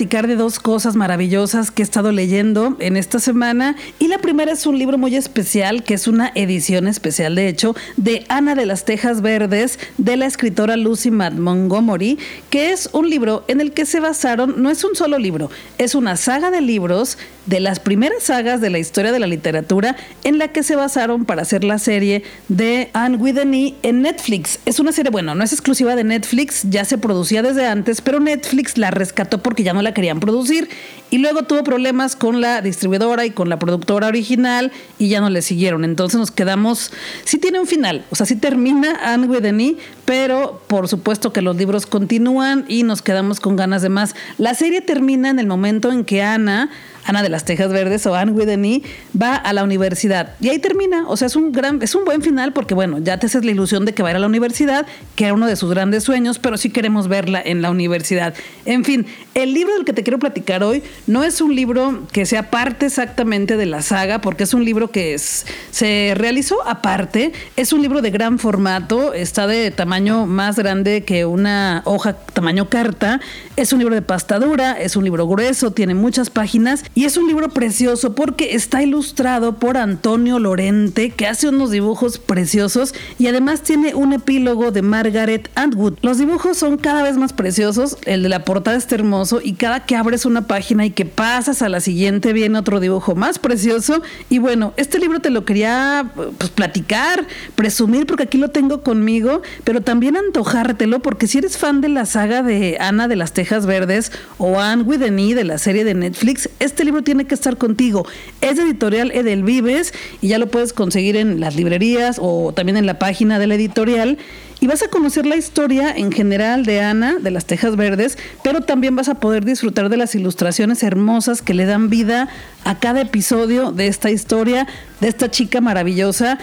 Platicar 0.06 0.28
de 0.28 0.36
dos 0.36 0.60
cosas 0.60 0.96
maravillosas 0.96 1.72
que 1.72 1.82
he 1.82 1.84
estado 1.84 2.12
leyendo 2.12 2.78
en 2.80 2.96
esta 2.96 3.18
semana. 3.18 3.76
Y 3.98 4.08
la 4.08 4.20
primera 4.20 4.52
es 4.52 4.68
un 4.68 4.78
libro 4.78 5.00
muy 5.00 5.16
especial, 5.16 5.84
que 5.84 5.96
es 5.96 6.08
una 6.08 6.32
edición 6.36 6.88
especial, 6.88 7.34
de 7.34 7.48
hecho, 7.48 7.76
de 7.98 8.24
Ana 8.30 8.54
de 8.54 8.68
las 8.68 8.86
Tejas 8.86 9.24
Verdes, 9.24 9.80
de 9.98 10.16
la 10.16 10.28
escritora 10.28 10.78
Lucy 10.78 11.10
Matt 11.10 11.34
Montgomery, 11.34 12.20
que 12.52 12.72
es 12.72 12.88
un 12.94 13.10
libro 13.10 13.46
en 13.48 13.62
el 13.62 13.72
que 13.72 13.88
se 13.88 14.00
basaron, 14.00 14.62
no 14.62 14.70
es 14.70 14.84
un 14.84 14.96
solo 14.96 15.18
libro, 15.18 15.50
es 15.80 15.96
una 15.96 16.18
saga 16.18 16.52
de 16.52 16.62
libros 16.62 17.18
de 17.46 17.60
las 17.60 17.80
primeras 17.80 18.24
sagas 18.24 18.62
de 18.62 18.70
la 18.70 18.80
historia 18.80 19.12
de 19.12 19.20
la 19.20 19.28
literatura 19.28 19.96
en 20.24 20.38
la 20.38 20.50
que 20.50 20.64
se 20.64 20.76
basaron 20.76 21.26
para 21.26 21.44
hacer 21.44 21.64
la 21.64 21.80
serie 21.80 22.24
de 22.48 22.90
Anne 22.94 23.18
Whitney 23.18 23.76
en 23.84 24.02
Netflix. 24.02 24.60
Es 24.66 24.80
una 24.80 24.92
serie, 24.92 25.12
bueno, 25.12 25.36
no 25.36 25.44
es 25.44 25.54
exclusiva 25.54 25.96
de 25.96 26.04
Netflix, 26.04 26.64
ya 26.70 26.86
se 26.86 26.98
producía 26.98 27.42
desde 27.42 27.68
antes, 27.68 28.02
pero 28.02 28.20
Netflix 28.20 28.78
la 28.78 28.92
rescató 28.92 29.42
porque 29.42 29.64
ya 29.64 29.74
no 29.74 29.82
la 29.82 29.94
querían 29.96 30.20
producir 30.20 30.70
y 31.10 31.20
luego 31.20 31.44
tuvo 31.44 31.64
problemas 31.64 32.16
con 32.16 32.42
la 32.42 32.62
distribuidora 32.62 33.26
y 33.26 33.32
con 33.32 33.50
la 33.50 33.60
productora 33.60 34.08
original 34.08 34.72
y 34.98 35.10
ya 35.10 35.22
no 35.22 35.30
le 35.30 35.42
siguieron. 35.42 35.84
Entonces 35.84 36.20
nos 36.20 36.32
quedamos, 36.32 36.92
sí 37.24 37.38
tiene 37.38 37.60
un 37.60 37.68
final, 37.68 38.06
o 38.10 38.16
sea, 38.16 38.26
sí 38.26 38.36
termina 38.36 39.00
Anne 39.04 39.28
Whitney, 39.28 39.78
pero 40.06 40.62
por 40.68 40.88
supuesto 40.88 41.34
que 41.34 41.42
los 41.42 41.56
libros 41.56 41.86
continúan 41.86 42.66
y 42.68 42.84
nos 42.84 43.02
quedamos 43.02 43.40
con 43.40 43.56
ganas 43.56 43.82
de 43.82 43.90
más. 43.90 44.16
La 44.38 44.54
serie 44.54 44.82
termina 44.82 45.30
en 45.30 45.40
el 45.40 45.48
momento 45.48 45.92
en 45.92 46.06
que 46.06 46.22
Ana 46.22 46.70
Ana 47.06 47.22
de 47.22 47.30
las 47.30 47.46
Tejas 47.46 47.72
Verdes 47.72 48.06
o 48.08 48.16
Anne 48.16 48.32
Whitney 48.32 48.84
va 49.20 49.36
a 49.36 49.54
la 49.54 49.64
universidad. 49.64 50.34
Y 50.42 50.50
ahí 50.50 50.60
termina. 50.60 51.08
O 51.08 51.16
sea, 51.16 51.28
es 51.28 51.36
un 51.36 51.52
gran, 51.52 51.82
es 51.82 51.94
un 51.94 52.04
buen 52.04 52.22
final 52.22 52.52
porque, 52.52 52.74
bueno, 52.74 52.98
ya 53.00 53.20
te 53.20 53.28
haces 53.28 53.46
la 53.46 53.52
ilusión 53.52 53.86
de 53.86 53.94
que 53.94 54.02
va 54.02 54.10
a 54.10 54.12
ir 54.14 54.16
a 54.18 54.20
la 54.20 54.28
universidad, 54.28 54.88
que 55.16 55.26
era 55.26 55.34
uno 55.34 55.46
de 55.46 55.56
sus 55.56 55.70
grandes 55.70 56.04
sueños, 56.04 56.40
pero 56.40 56.58
sí 56.58 56.72
queremos 56.72 57.08
verla 57.08 57.42
en 57.44 57.62
la 57.62 57.70
universidad. 57.70 58.34
En 58.66 58.84
fin, 58.84 59.06
el 59.36 59.54
libro 59.54 59.76
del 59.76 59.86
que 59.86 59.94
te 59.94 60.02
quiero 60.02 60.18
platicar 60.18 60.64
hoy 60.64 60.82
no 61.08 61.24
es 61.24 61.42
un 61.42 61.56
libro 61.56 62.04
que 62.12 62.26
sea 62.26 62.50
parte 62.50 62.88
exactamente 62.88 63.58
de 63.58 63.66
la 63.66 63.82
saga, 63.82 64.20
porque 64.22 64.44
es 64.44 64.54
un 64.54 64.66
libro 64.66 64.92
que 64.92 65.18
se 65.18 66.14
realizó 66.16 66.66
aparte. 66.68 67.32
Es 67.56 67.74
un 67.74 67.82
libro 67.82 68.02
de 68.02 68.12
gran 68.12 68.40
formato, 68.40 69.14
está 69.14 69.48
de 69.48 69.72
tamaño 69.72 70.26
más 70.26 70.58
grande 70.58 71.04
que 71.04 71.26
una 71.26 71.82
hoja 71.86 72.14
tamaño 72.14 72.70
carta. 72.70 73.20
Es 73.58 73.72
un 73.72 73.80
libro 73.80 73.96
de 73.96 74.02
pastadura, 74.02 74.74
es 74.74 74.98
un 74.98 75.06
libro 75.06 75.26
grueso, 75.30 75.72
tiene 75.72 75.96
muchas 75.96 76.30
páginas 76.30 76.84
y 76.94 77.06
es 77.06 77.16
un 77.16 77.26
libro 77.26 77.48
precioso 77.48 78.14
porque 78.14 78.54
está 78.54 78.84
ilustrado 78.84 79.60
por 79.60 79.78
Antonio 79.78 80.40
Lorente, 80.40 81.12
que 81.12 81.26
hace 81.26 81.48
unos 81.48 81.72
dibujos 81.72 82.18
preciosos 82.18 82.94
y 83.18 83.28
además 83.28 83.62
tiene 83.62 83.96
un 83.96 84.12
epílogo 84.12 84.72
de 84.72 84.82
Margaret 84.82 85.50
Atwood. 85.56 85.94
Los 86.02 86.18
dibujos 86.18 86.58
son 86.58 86.76
cada 86.76 87.02
vez 87.02 87.16
más 87.16 87.32
preciosos, 87.32 87.98
el 88.04 88.24
de 88.24 88.30
la 88.30 88.44
portada 88.44 88.76
está 88.76 88.96
hermoso 88.96 89.40
y 89.42 89.54
cada 89.54 89.86
que 89.86 89.96
abres 89.96 90.26
una 90.26 90.48
página 90.48 90.86
y 90.86 90.92
que 90.92 91.06
pasas 91.06 91.62
a 91.62 91.70
la 91.70 91.80
siguiente 91.80 92.34
viene 92.34 92.60
otro 92.60 92.82
dibujo 92.82 93.16
más 93.16 93.40
precioso. 93.40 94.02
Y 94.30 94.40
bueno, 94.40 94.74
este 94.76 95.00
libro 95.00 95.22
te 95.22 95.30
lo 95.30 95.46
quería 95.46 96.12
pues, 96.14 96.50
platicar, 96.50 97.26
presumir 97.56 98.06
porque 98.06 98.24
aquí 98.24 98.38
lo 98.38 98.50
tengo 98.50 98.84
conmigo, 98.84 99.42
pero 99.64 99.80
también 99.80 100.18
antojártelo 100.18 101.00
porque 101.00 101.28
si 101.28 101.38
eres 101.38 101.58
fan 101.58 101.80
de 101.80 101.88
la 101.88 102.06
saga 102.06 102.44
de 102.44 102.76
Ana 102.82 103.08
de 103.08 103.16
las 103.16 103.32
Tejas 103.32 103.45
Verdes 103.66 104.12
o 104.38 104.60
Anne 104.60 104.84
with 104.84 105.00
de 105.00 105.44
la 105.44 105.58
serie 105.58 105.84
de 105.84 105.94
Netflix, 105.94 106.50
este 106.60 106.84
libro 106.84 107.04
tiene 107.04 107.26
que 107.26 107.36
estar 107.36 107.58
contigo. 107.58 108.06
Es 108.42 108.58
de 108.58 108.64
editorial 108.64 109.12
Edelvives 109.12 109.94
y 110.22 110.30
ya 110.30 110.40
lo 110.40 110.48
puedes 110.48 110.74
conseguir 110.74 111.16
en 111.16 111.40
las 111.40 111.56
librerías 111.56 112.18
o 112.20 112.54
también 112.54 112.78
en 112.78 112.86
la 112.86 113.00
página 113.00 113.40
de 113.40 113.48
la 113.48 113.56
editorial. 113.56 114.18
Y 114.62 114.68
vas 114.68 114.82
a 114.82 114.88
conocer 114.88 115.26
la 115.26 115.36
historia 115.36 115.94
en 115.96 116.12
general 116.12 116.66
de 116.66 116.82
Ana, 116.82 117.18
de 117.20 117.30
las 117.30 117.46
Tejas 117.46 117.76
Verdes, 117.76 118.18
pero 118.44 118.62
también 118.62 118.96
vas 118.96 119.10
a 119.10 119.20
poder 119.20 119.44
disfrutar 119.44 119.90
de 119.90 119.98
las 119.98 120.16
ilustraciones 120.16 120.82
hermosas 120.82 121.42
que 121.42 121.54
le 121.54 121.66
dan 121.66 121.90
vida 121.90 122.30
a 122.64 122.80
cada 122.80 123.02
episodio 123.02 123.72
de 123.72 123.88
esta 123.88 124.12
historia, 124.12 124.66
de 125.02 125.10
esta 125.10 125.30
chica 125.30 125.62
maravillosa 125.62 126.40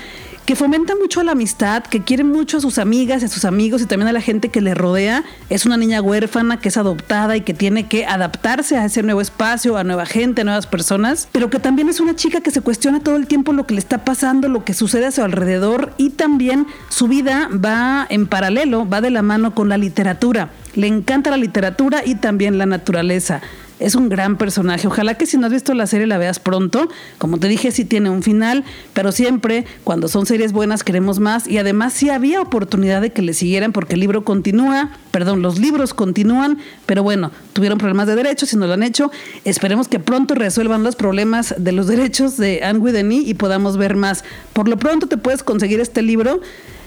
que 0.52 0.56
fomenta 0.56 0.94
mucho 0.94 1.22
la 1.22 1.32
amistad, 1.32 1.82
que 1.82 2.02
quiere 2.02 2.24
mucho 2.24 2.58
a 2.58 2.60
sus 2.60 2.76
amigas, 2.76 3.22
a 3.22 3.28
sus 3.28 3.46
amigos 3.46 3.80
y 3.80 3.86
también 3.86 4.08
a 4.08 4.12
la 4.12 4.20
gente 4.20 4.50
que 4.50 4.60
le 4.60 4.74
rodea. 4.74 5.24
Es 5.48 5.64
una 5.64 5.78
niña 5.78 6.02
huérfana 6.02 6.60
que 6.60 6.68
es 6.68 6.76
adoptada 6.76 7.38
y 7.38 7.40
que 7.40 7.54
tiene 7.54 7.88
que 7.88 8.04
adaptarse 8.04 8.76
a 8.76 8.84
ese 8.84 9.02
nuevo 9.02 9.22
espacio, 9.22 9.78
a 9.78 9.82
nueva 9.82 10.04
gente, 10.04 10.42
a 10.42 10.44
nuevas 10.44 10.66
personas, 10.66 11.26
pero 11.32 11.48
que 11.48 11.58
también 11.58 11.88
es 11.88 12.00
una 12.00 12.14
chica 12.16 12.42
que 12.42 12.50
se 12.50 12.60
cuestiona 12.60 13.00
todo 13.00 13.16
el 13.16 13.28
tiempo 13.28 13.54
lo 13.54 13.66
que 13.66 13.72
le 13.72 13.80
está 13.80 14.04
pasando, 14.04 14.50
lo 14.50 14.62
que 14.62 14.74
sucede 14.74 15.06
a 15.06 15.10
su 15.10 15.22
alrededor 15.22 15.94
y 15.96 16.10
también 16.10 16.66
su 16.90 17.08
vida 17.08 17.48
va 17.48 18.06
en 18.10 18.26
paralelo, 18.26 18.86
va 18.86 19.00
de 19.00 19.08
la 19.08 19.22
mano 19.22 19.54
con 19.54 19.70
la 19.70 19.78
literatura. 19.78 20.50
Le 20.74 20.86
encanta 20.86 21.30
la 21.30 21.38
literatura 21.38 22.02
y 22.04 22.16
también 22.16 22.58
la 22.58 22.66
naturaleza. 22.66 23.40
Es 23.80 23.94
un 23.94 24.08
gran 24.08 24.36
personaje. 24.36 24.86
Ojalá 24.86 25.14
que 25.14 25.26
si 25.26 25.38
no 25.38 25.46
has 25.46 25.52
visto 25.52 25.74
la 25.74 25.86
serie 25.86 26.06
la 26.06 26.18
veas 26.18 26.38
pronto. 26.38 26.88
Como 27.18 27.38
te 27.38 27.48
dije, 27.48 27.72
sí 27.72 27.84
tiene 27.84 28.10
un 28.10 28.22
final, 28.22 28.64
pero 28.92 29.10
siempre 29.10 29.64
cuando 29.82 30.06
son 30.06 30.24
series 30.24 30.52
buenas 30.52 30.84
queremos 30.84 31.18
más. 31.18 31.48
Y 31.48 31.58
además 31.58 31.92
sí 31.92 32.08
había 32.08 32.40
oportunidad 32.40 33.00
de 33.00 33.10
que 33.10 33.22
le 33.22 33.34
siguieran 33.34 33.72
porque 33.72 33.94
el 33.94 34.00
libro 34.00 34.24
continúa, 34.24 34.90
perdón, 35.10 35.42
los 35.42 35.58
libros 35.58 35.94
continúan, 35.94 36.58
pero 36.86 37.02
bueno, 37.02 37.32
tuvieron 37.52 37.78
problemas 37.78 38.06
de 38.06 38.14
derechos 38.14 38.52
y 38.52 38.56
no 38.56 38.66
lo 38.66 38.74
han 38.74 38.82
hecho. 38.82 39.10
Esperemos 39.44 39.88
que 39.88 39.98
pronto 39.98 40.34
resuelvan 40.34 40.82
los 40.84 40.94
problemas 40.94 41.54
de 41.58 41.72
los 41.72 41.86
derechos 41.92 42.36
de 42.36 42.62
Anne 42.62 42.92
Denis 42.92 43.26
y 43.26 43.34
podamos 43.34 43.76
ver 43.76 43.96
más. 43.96 44.24
Por 44.52 44.68
lo 44.68 44.76
pronto 44.76 45.06
te 45.06 45.16
puedes 45.16 45.42
conseguir 45.42 45.80
este 45.80 46.02
libro 46.02 46.40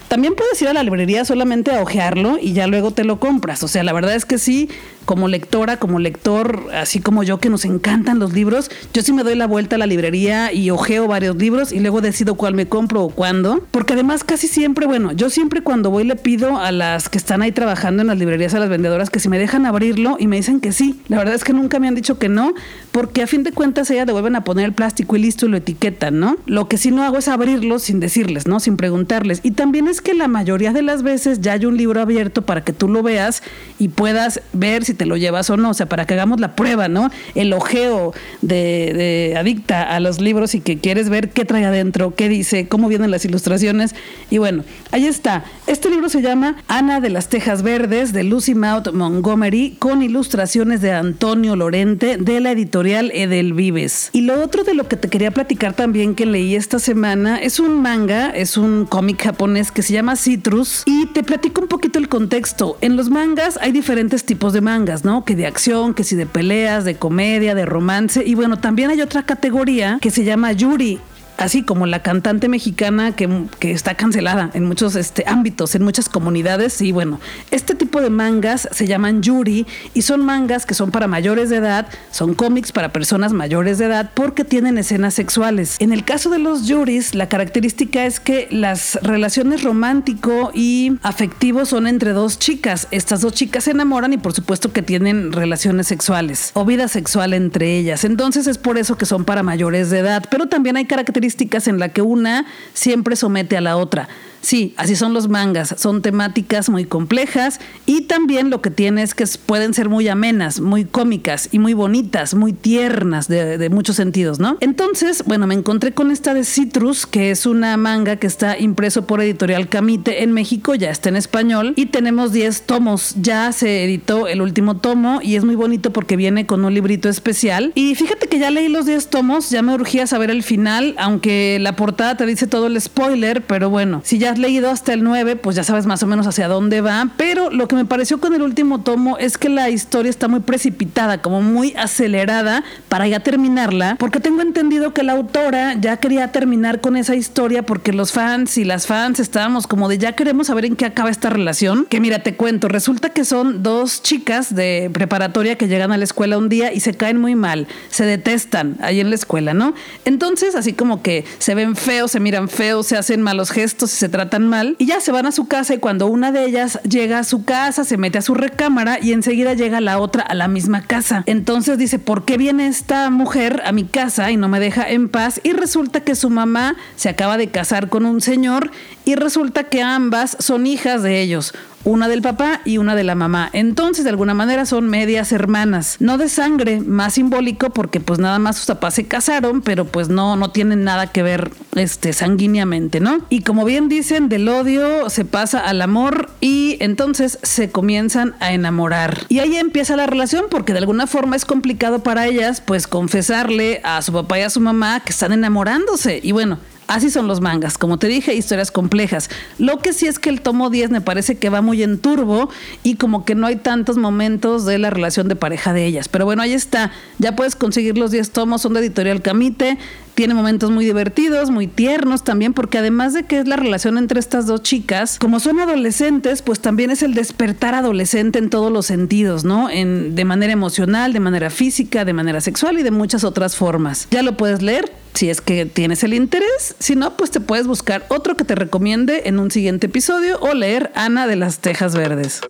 También 0.08 0.36
puedes 0.36 0.62
ir 0.62 0.68
a 0.68 0.74
la 0.74 0.84
librería 0.84 1.25
solamente 1.25 1.72
a 1.72 1.82
ojearlo 1.82 2.38
y 2.39 2.54
ya 2.54 2.68
luego 2.68 2.92
te 2.92 3.04
lo 3.04 3.20
compras. 3.20 3.63
O 3.63 3.68
sea, 3.68 3.84
la 3.84 3.92
verdad 3.92 4.15
es 4.15 4.25
que 4.25 4.38
sí, 4.38 4.70
como 5.05 5.27
lectora, 5.27 5.77
como 5.77 6.00
lector, 6.00 6.67
así 6.74 7.00
como 7.00 7.24
yo 7.24 7.39
que 7.39 7.50
nos 7.50 7.65
encantan 7.65 8.19
los 8.19 8.33
libros, 8.33 8.69
yo 8.93 9.01
sí 9.01 9.13
me 9.13 9.24
doy 9.24 9.35
la 9.35 9.47
vuelta 9.47 9.75
a 9.75 9.79
la 9.79 9.85
librería 9.85 10.51
y 10.51 10.69
ojeo 10.71 11.07
varios 11.07 11.35
libros 11.35 11.71
y 11.71 11.79
luego 11.79 12.01
decido 12.01 12.35
cuál 12.35 12.55
me 12.55 12.67
compro 12.67 13.03
o 13.03 13.09
cuándo. 13.09 13.65
Porque 13.71 13.93
además 13.93 14.24
casi 14.24 14.47
siempre, 14.47 14.88
bueno, 14.88 15.12
yo 15.12 15.29
siempre 15.29 15.62
cuando 15.62 15.91
voy 15.91 16.03
le 16.03 16.15
pido 16.15 16.57
a 16.57 16.71
las 16.71 17.09
que 17.09 17.17
están 17.17 17.41
ahí 17.41 17.51
trabajando 17.51 18.01
en 18.01 18.07
las 18.07 18.17
librerías, 18.17 18.53
a 18.53 18.59
las 18.59 18.69
vendedoras, 18.69 19.09
que 19.09 19.19
si 19.19 19.29
me 19.29 19.38
dejan 19.38 19.65
abrirlo 19.65 20.17
y 20.19 20.27
me 20.27 20.38
dicen 20.38 20.59
que 20.59 20.71
sí. 20.71 21.00
La 21.07 21.17
verdad 21.17 21.35
es 21.35 21.43
que 21.43 21.53
nunca 21.53 21.79
me 21.79 21.88
han 21.88 21.95
dicho 21.95 22.17
que 22.17 22.29
no, 22.29 22.53
porque 22.91 23.21
a 23.21 23.27
fin 23.27 23.43
de 23.43 23.51
cuentas 23.51 23.89
ellas 23.91 24.07
devuelven 24.07 24.35
a 24.35 24.43
poner 24.43 24.65
el 24.65 24.74
plástico 24.74 25.15
y 25.15 25.19
listo 25.19 25.45
y 25.45 25.50
lo 25.50 25.57
etiquetan, 25.57 26.19
¿no? 26.19 26.38
Lo 26.45 26.67
que 26.67 26.77
sí 26.77 26.91
no 26.91 27.03
hago 27.03 27.17
es 27.17 27.27
abrirlo 27.27 27.79
sin 27.79 28.00
decirles, 28.00 28.47
¿no? 28.47 28.59
Sin 28.59 28.77
preguntarles. 28.77 29.41
Y 29.43 29.51
también 29.51 29.88
es 29.88 30.01
que 30.01 30.13
la 30.13 30.27
mayoría 30.27 30.74
de 30.74 30.81
las 30.81 31.03
veces 31.03 31.41
ya 31.41 31.53
hay 31.53 31.65
un 31.65 31.77
libro 31.77 32.01
abierto 32.01 32.41
para 32.41 32.63
que 32.63 32.74
tú 32.74 32.88
lo 32.88 33.03
veas 33.03 33.43
y 33.77 33.89
puedas 33.89 34.41
ver 34.53 34.83
si 34.83 34.95
te 34.96 35.06
lo 35.06 35.18
llevas 35.18 35.50
o 35.50 35.58
no, 35.58 35.70
o 35.70 35.74
sea, 35.74 35.88
para 35.88 36.06
que 36.06 36.14
hagamos 36.16 36.40
la 36.40 36.56
prueba, 36.56 36.88
¿no? 36.88 37.12
El 37.36 37.54
ojeo 37.54 38.14
de, 38.42 39.36
adicta 39.38 39.84
a 39.84 40.00
los 40.00 40.20
libros 40.20 40.56
y 40.56 40.62
que 40.62 40.78
quieres 40.78 41.10
ver 41.10 41.30
qué 41.30 41.46
trae 41.46 41.66
adentro, 41.66 42.16
qué 42.16 42.30
dice, 42.30 42.68
cómo 42.68 42.88
vienen 42.88 43.12
las 43.12 43.25
ilustraciones. 43.25 43.96
Y 44.30 44.38
bueno, 44.38 44.64
ahí 44.92 45.06
está. 45.06 45.44
Este 45.68 45.90
libro 45.90 46.10
se 46.10 46.22
llama 46.22 46.58
Ana 46.68 47.00
de 47.00 47.10
las 47.10 47.30
Tejas 47.30 47.62
Verdes 47.62 48.14
de 48.14 48.24
Lucy 48.24 48.56
Maud 48.56 48.92
Montgomery 48.94 49.75
con 49.80 50.02
ilustraciones 50.02 50.82
de 50.82 50.92
Antonio 50.92 51.56
Lorente 51.56 52.18
de 52.18 52.40
la 52.40 52.52
editorial 52.52 53.12
Edelvives. 53.14 54.10
Y 54.14 54.22
lo 54.22 54.44
otro 54.44 54.64
de 54.64 54.74
lo 54.74 54.88
que 54.88 54.96
te 54.96 55.10
quería 55.10 55.32
platicar 55.32 55.74
también 55.74 56.16
que 56.16 56.25
leí 56.25 56.56
esta 56.56 56.80
semana 56.80 57.38
es 57.38 57.60
un 57.60 57.82
manga, 57.82 58.30
es 58.30 58.58
un 58.58 58.86
cómic 58.86 59.24
japonés 59.24 59.72
que 59.72 59.82
se 59.82 59.94
llama 59.94 60.16
Citrus 60.16 60.84
y 60.86 61.08
te 61.08 61.24
platico 61.24 61.62
un 61.62 61.68
poquito 61.68 62.00
el 62.00 62.10
contexto. 62.10 62.78
En 62.82 62.96
los 62.96 63.10
mangas 63.10 63.58
hay 63.62 63.72
diferentes 63.72 64.24
tipos 64.24 64.54
de 64.54 64.62
¿no? 65.04 65.25
Que 65.25 65.36
de 65.36 65.48
acción, 65.48 65.94
que 65.94 66.04
si 66.04 66.15
de 66.15 66.25
peleas, 66.25 66.86
de 66.86 66.96
comedia, 66.96 67.56
de 67.56 67.65
romance 67.65 68.24
y 68.25 68.36
bueno, 68.36 68.58
también 68.60 68.89
hay 68.89 69.01
otra 69.01 69.24
categoría 69.24 69.98
que 70.01 70.12
se 70.12 70.24
llama 70.24 70.51
Yuri 70.51 71.00
así 71.38 71.63
como 71.63 71.86
la 71.86 72.01
cantante 72.01 72.48
mexicana 72.48 73.15
que, 73.15 73.25
está 73.62 73.96
cancelada 73.96 74.51
en 74.54 74.65
muchos 74.65 74.96
este, 74.96 75.24
ámbitos, 75.27 75.75
en 75.75 75.84
muchas 75.84 76.08
comunidades. 76.08 76.82
Y 76.82 76.92
bueno, 76.92 77.20
este 77.51 77.75
tipo 77.75 78.01
de 78.01 78.10
mangas 78.10 78.70
se 78.72 78.88
llaman 78.88 79.22
yuri 79.22 79.65
y 79.94 80.04
son 80.04 80.24
mangas 80.24 80.65
que 80.65 80.74
son 80.74 80.92
para 80.92 81.08
mayores 81.08 81.50
de 81.50 81.58
edad, 81.58 81.88
son 82.12 82.36
cómics 82.36 82.72
para 82.72 82.94
personas 82.94 83.34
mayores 83.34 83.77
de 83.77 83.86
edad 83.86 84.12
porque 84.13 84.44
tienen 84.44 84.77
escenas 84.77 85.13
sexuales. 85.13 85.77
En 85.80 85.92
el 85.92 86.06
caso 86.06 86.30
de 86.30 86.39
los 86.39 86.68
yuris, 86.68 87.15
la 87.15 87.27
característica 87.27 88.06
es 88.06 88.20
que 88.20 88.48
las 88.51 89.00
relaciones 89.01 89.63
romántico 89.63 90.51
y 90.54 90.98
afectivo 91.01 91.65
son 91.65 91.88
entre 91.88 92.12
dos 92.12 92.39
chicas. 92.39 92.88
Estas 92.92 93.22
dos 93.22 93.34
chicas 93.34 93.65
se 93.65 93.72
enamoran 93.72 94.13
y 94.13 94.18
por 94.18 94.34
supuesto 94.34 94.72
que 94.72 94.82
tienen 94.82 95.32
relaciones 95.32 95.88
sexuales 95.88 96.51
o 96.54 96.65
vida 96.65 96.88
sexual 96.88 97.34
entre 97.34 97.77
ellas. 97.77 98.06
Entonces 98.06 98.48
es 98.48 98.58
por 98.58 98.77
eso 98.77 98.98
que 98.98 99.06
son 99.06 99.25
para 99.25 99.44
mayores 99.44 99.89
de 99.89 100.00
edad, 100.00 100.24
pero 100.30 100.48
también 100.48 100.77
hay 100.77 100.86
características 100.86 101.25
en 101.67 101.79
la 101.79 101.89
que 101.89 102.01
una 102.01 102.46
siempre 102.74 103.15
somete 103.15 103.58
a 103.58 103.62
la 103.62 103.77
otra. 103.77 104.08
Sí, 104.46 104.75
así 104.78 104.96
son 104.96 105.12
los 105.16 105.28
mangas, 105.28 105.74
son 105.75 106.04
temáticas 106.04 106.70
muy 106.70 106.86
complejas 106.86 107.60
y 107.88 108.02
también 108.02 108.52
lo 108.52 108.62
que 108.62 108.70
tiene 108.70 109.02
es 109.02 109.16
que 109.16 109.25
pueden 109.44 109.74
ser 109.74 109.90
muy 109.90 110.08
amenas, 110.08 110.60
muy 110.60 110.86
cómicas 110.86 111.50
y 111.52 111.58
muy 111.58 111.74
bonitas, 111.74 112.36
muy 112.36 112.54
tiernas 112.54 113.28
de, 113.28 113.68
muchos 113.72 113.96
sentidos, 113.96 114.40
¿no? 114.40 114.58
Entonces, 114.60 115.24
bueno, 115.25 115.48
me 115.48 115.56
encontré 115.56 115.94
con 115.94 116.12
esta 116.12 116.36
de 116.36 116.44
Citrus, 116.44 117.08
que 117.08 117.32
es 117.32 117.48
una 117.48 117.75
manga 117.78 118.18
que 118.18 118.28
está 118.28 118.60
impreso 118.60 119.08
por 119.08 119.20
Editorial 119.20 119.68
Camite 119.68 120.22
en 120.22 120.32
México, 120.32 120.75
ya 120.75 120.92
está 120.92 121.10
en 121.10 121.16
español 121.16 121.74
y 121.75 121.88
tenemos 121.88 122.32
10 122.32 122.68
tomos, 122.68 123.16
ya 123.20 123.52
se 123.52 123.84
editó 123.84 124.28
el 124.28 124.44
último 124.44 124.78
tomo 124.78 125.22
y 125.24 125.38
es 125.38 125.44
muy 125.44 125.56
bonito 125.56 125.92
porque 125.92 126.18
viene 126.18 126.46
con 126.46 126.64
un 126.64 126.72
librito 126.72 127.10
especial. 127.10 127.72
Y 127.74 127.96
fíjate 127.96 128.28
que 128.28 128.38
ya 128.38 128.52
leí 128.52 128.70
los 128.70 128.86
10 128.86 129.10
tomos, 129.10 129.50
ya 129.50 129.64
me 129.64 129.74
urgía 129.74 130.06
saber 130.06 130.30
el 130.30 130.44
final, 130.44 130.94
aunque 131.00 131.58
la 131.60 131.75
portada 131.75 132.16
te 132.16 132.28
dice 132.28 132.46
todo 132.46 132.68
el 132.68 132.80
spoiler, 132.80 133.42
pero 133.42 133.72
bueno, 133.72 134.02
si 134.04 134.20
ya 134.20 134.35
leído 134.38 134.70
hasta 134.70 134.94
el 134.94 135.04
9, 135.04 135.36
pues 135.36 135.56
ya 135.56 135.63
sabes 135.63 135.86
más 135.86 136.04
o 136.04 136.08
menos 136.08 136.27
hacia 136.27 136.48
dónde 136.48 136.82
va, 136.82 137.10
pero 137.18 137.50
lo 137.50 137.68
que 137.68 137.75
me 137.75 137.86
pareció 137.86 138.20
con 138.20 138.34
el 138.34 138.42
último 138.42 138.82
tomo 138.82 139.18
es 139.18 139.38
que 139.38 139.50
la 139.50 139.70
historia 139.70 140.10
está 140.10 140.27
muy 140.27 140.42
precipitada, 140.42 141.22
como 141.22 141.42
muy 141.42 141.74
acelerada 141.77 142.63
para 142.89 143.08
ya 143.08 143.20
terminarla, 143.22 143.96
porque 144.00 144.20
tengo 144.20 144.42
entendido 144.42 144.94
que 144.94 145.04
la 145.04 145.13
autora 145.13 145.74
ya 145.75 145.98
quería 145.98 146.32
terminar 146.32 146.82
con 146.82 146.98
esa 146.98 147.15
historia 147.15 147.63
porque 147.63 147.94
los 147.94 148.12
fans 148.12 148.58
y 148.58 148.65
las 148.65 148.88
fans 148.88 149.20
estábamos 149.20 149.68
como 149.68 149.88
de 149.88 149.98
ya 149.98 150.13
queremos 150.13 150.48
saber 150.48 150.65
en 150.65 150.75
qué 150.75 150.86
acaba 150.86 151.10
esta 151.10 151.30
relación, 151.30 151.86
que 151.89 152.00
mira, 152.00 152.20
te 152.20 152.36
cuento, 152.36 152.68
resulta 152.68 153.10
que 153.10 153.25
son 153.25 153.63
dos 153.63 154.01
chicas 154.04 154.54
de 154.54 154.89
preparatoria 154.94 155.58
que 155.58 155.68
llegan 155.68 155.92
a 155.92 155.98
la 155.98 156.04
escuela 156.04 156.38
un 156.38 156.50
día 156.50 156.74
y 156.74 156.80
se 156.82 156.94
caen 156.94 157.20
muy 157.20 157.36
mal, 157.36 157.68
se 157.89 158.06
detestan 158.06 158.77
ahí 158.82 159.00
en 159.00 159.10
la 159.10 159.15
escuela, 159.15 159.54
¿no? 159.54 159.74
Entonces, 160.04 160.56
así 160.56 160.74
como 160.74 161.01
que 161.01 161.25
se 161.39 161.56
ven 161.56 161.75
feos, 161.75 162.12
se 162.12 162.20
miran 162.20 162.50
feos, 162.50 162.88
se 162.88 162.98
hacen 162.98 163.22
malos 163.22 163.51
gestos 163.51 163.94
y 163.94 163.96
se 163.96 164.10
tratan 164.10 164.25
tan 164.29 164.48
mal 164.48 164.75
y 164.79 164.86
ya 164.86 165.00
se 165.00 165.12
van 165.12 165.25
a 165.25 165.32
su 165.32 165.48
casa 165.48 165.74
y 165.74 165.79
cuando 165.79 166.08
una 166.08 166.32
de 166.32 166.46
ellas 166.46 166.79
llega 166.84 167.20
a 167.20 167.24
su 167.24 167.46
casa, 167.46 167.84
se 167.84 167.98
mete 167.98 168.17
a 168.17 168.22
su 168.22 168.34
recámara 168.34 169.00
y 169.01 169.13
enseguida 169.13 169.53
llega 169.53 169.82
la 169.82 170.00
otra 170.00 170.24
a 170.24 170.34
la 170.34 170.48
misma 170.48 170.82
casa. 170.82 171.24
Entonces 171.25 171.77
dice, 171.77 172.00
¿por 172.00 172.25
qué 172.25 172.38
viene 172.38 172.67
esta 172.67 173.10
mujer 173.10 173.62
a 173.65 173.72
mi 173.72 173.86
casa 173.86 174.32
y 174.32 174.38
no 174.38 174.48
me 174.48 174.60
deja 174.60 174.89
en 174.89 175.10
paz? 175.10 175.39
Y 175.44 175.53
resulta 175.53 176.01
que 176.01 176.15
su 176.15 176.29
mamá 176.29 176.75
se 176.96 177.10
acaba 177.10 177.38
de 177.38 177.50
casar 177.50 177.89
con 177.89 178.05
un 178.05 178.22
señor 178.22 178.72
y 179.05 179.15
resulta 179.15 179.65
que 179.65 179.82
ambas 179.82 180.38
son 180.39 180.67
hijas 180.67 181.03
de 181.03 181.22
ellos 181.22 181.53
una 181.86 182.08
del 182.08 182.22
papá 182.22 182.62
y 182.65 182.77
una 182.77 182.96
de 182.96 183.04
la 183.04 183.15
mamá. 183.15 183.50
Entonces, 183.54 184.04
de 184.04 184.10
alguna 184.10 184.34
manera 184.34 184.65
son 184.65 184.88
medias 184.88 185.32
hermanas, 185.32 185.98
no 186.00 186.18
de 186.18 186.27
sangre, 186.27 186.82
más 186.82 187.13
simbólico 187.13 187.70
porque 187.70 188.00
pues 188.00 188.20
nada 188.20 188.39
más 188.39 188.58
sus 188.58 188.65
papás 188.65 188.96
se 188.96 189.06
casaron, 189.08 189.62
pero 189.62 189.86
pues 189.86 190.10
no 190.10 190.36
no 190.36 190.51
tienen 190.51 190.84
nada 190.84 191.12
que 191.12 191.24
ver 191.24 191.51
este 191.75 192.13
sanguíneamente, 192.13 193.00
¿no? 193.00 193.25
Y 193.30 193.42
como 193.42 193.65
bien 193.65 193.88
dicen, 193.88 194.30
del 194.30 194.50
odio 194.50 195.10
se 195.10 195.25
pasa 195.25 195.60
al 195.60 195.82
amor 195.82 196.32
y 196.42 196.77
entonces 196.80 197.39
se 197.44 197.72
comienzan 197.72 198.36
a 198.39 198.51
enamorar. 198.54 199.25
Y 199.30 199.39
ahí 199.39 199.56
empieza 199.56 199.96
la 199.96 200.08
relación 200.08 200.46
porque 200.50 200.74
de 200.74 200.80
alguna 200.80 201.08
forma 201.08 201.36
es 201.36 201.46
complicado 201.46 202.04
para 202.04 202.27
ellas 202.27 202.62
pues 202.62 202.88
confesarle 202.88 203.82
a 203.84 204.01
su 204.01 204.12
papá 204.12 204.39
y 204.39 204.42
a 204.42 204.50
su 204.50 204.60
mamá 204.60 205.00
que 205.01 205.12
están 205.12 205.32
enamorándose. 205.32 206.20
Y 206.24 206.32
bueno, 206.32 206.60
Así 206.88 207.10
son 207.10 207.27
los 207.27 207.42
mangas, 207.42 207.80
como 207.80 207.98
te 207.98 208.08
dije, 208.08 208.36
historias 208.36 208.70
complejas. 208.70 209.30
Lo 209.58 209.80
que 209.80 209.92
sí 209.92 210.06
es 210.06 210.20
que 210.20 210.30
el 210.30 210.42
tomo 210.42 210.70
10 210.70 210.92
me 210.92 211.01
parece 211.01 211.36
que 211.36 211.50
va 211.50 211.62
muy 211.62 211.82
en 211.82 211.98
turbo 211.98 212.50
y 212.84 212.96
como 212.96 213.25
que 213.25 213.34
no 213.34 213.48
hay 213.48 213.56
tantos 213.56 213.98
momentos 213.98 214.65
de 214.65 214.77
la 214.77 214.92
relación 214.92 215.27
de 215.27 215.36
pareja 215.36 215.74
de 215.74 215.86
ellas. 215.86 216.10
Pero 216.10 216.25
bueno, 216.25 216.44
ahí 216.44 216.54
está. 216.54 216.92
Ya 217.18 217.36
puedes 217.36 217.56
conseguir 217.56 217.98
los 217.98 218.12
10 218.12 218.30
tomos, 218.30 218.62
son 218.62 218.74
de 218.75 218.82
editorial 218.82 219.24
Camite. 219.24 219.80
Tiene 220.15 220.34
momentos 220.34 220.72
muy 220.72 220.86
divertidos, 220.86 221.51
muy 221.51 221.67
tiernos 221.67 222.24
también, 222.24 222.53
porque 222.53 222.77
además 222.77 223.13
de 223.13 223.24
que 223.24 223.39
es 223.39 223.48
la 223.48 223.57
relación 223.57 223.98
entre 223.98 224.19
estas 224.19 224.48
dos 224.48 224.63
chicas, 224.63 225.19
como 225.19 225.39
son 225.39 225.60
adolescentes, 225.60 226.41
pues 226.41 226.62
también 226.62 226.89
es 226.89 227.03
el 227.03 227.13
despertar 227.13 227.75
adolescente 227.75 228.39
en 228.39 228.50
todos 228.50 228.72
los 228.72 228.86
sentidos, 228.86 229.43
¿no? 229.43 229.69
En, 229.69 230.15
de 230.15 230.25
manera 230.25 230.53
emocional, 230.53 231.12
de 231.12 231.19
manera 231.19 231.50
física, 231.50 232.05
de 232.05 232.13
manera 232.13 232.39
sexual 232.39 232.79
y 232.79 232.84
de 232.84 232.91
muchas 232.91 233.25
otras 233.25 233.57
formas. 233.57 234.07
Ya 234.10 234.24
lo 234.24 234.38
puedes 234.38 234.62
leer 234.62 234.89
si 235.13 235.29
es 235.29 235.41
que 235.41 235.65
tienes 235.65 236.03
el 236.03 236.13
interés. 236.13 236.75
Si 236.79 236.95
no, 236.95 237.17
pues 237.17 237.31
te 237.31 237.39
puedes 237.39 237.67
buscar 237.67 238.05
otro 238.10 238.38
que 238.38 238.43
te 238.43 238.55
recomiende 238.55 239.24
en 239.25 239.39
un 239.39 239.51
siguiente 239.51 239.88
episodio 239.88 240.39
o 240.39 240.53
leer 240.53 240.91
Ana 240.95 241.27
de 241.27 241.36
las 241.36 241.60
Tejas 241.60 241.95
Verdes. 241.95 242.41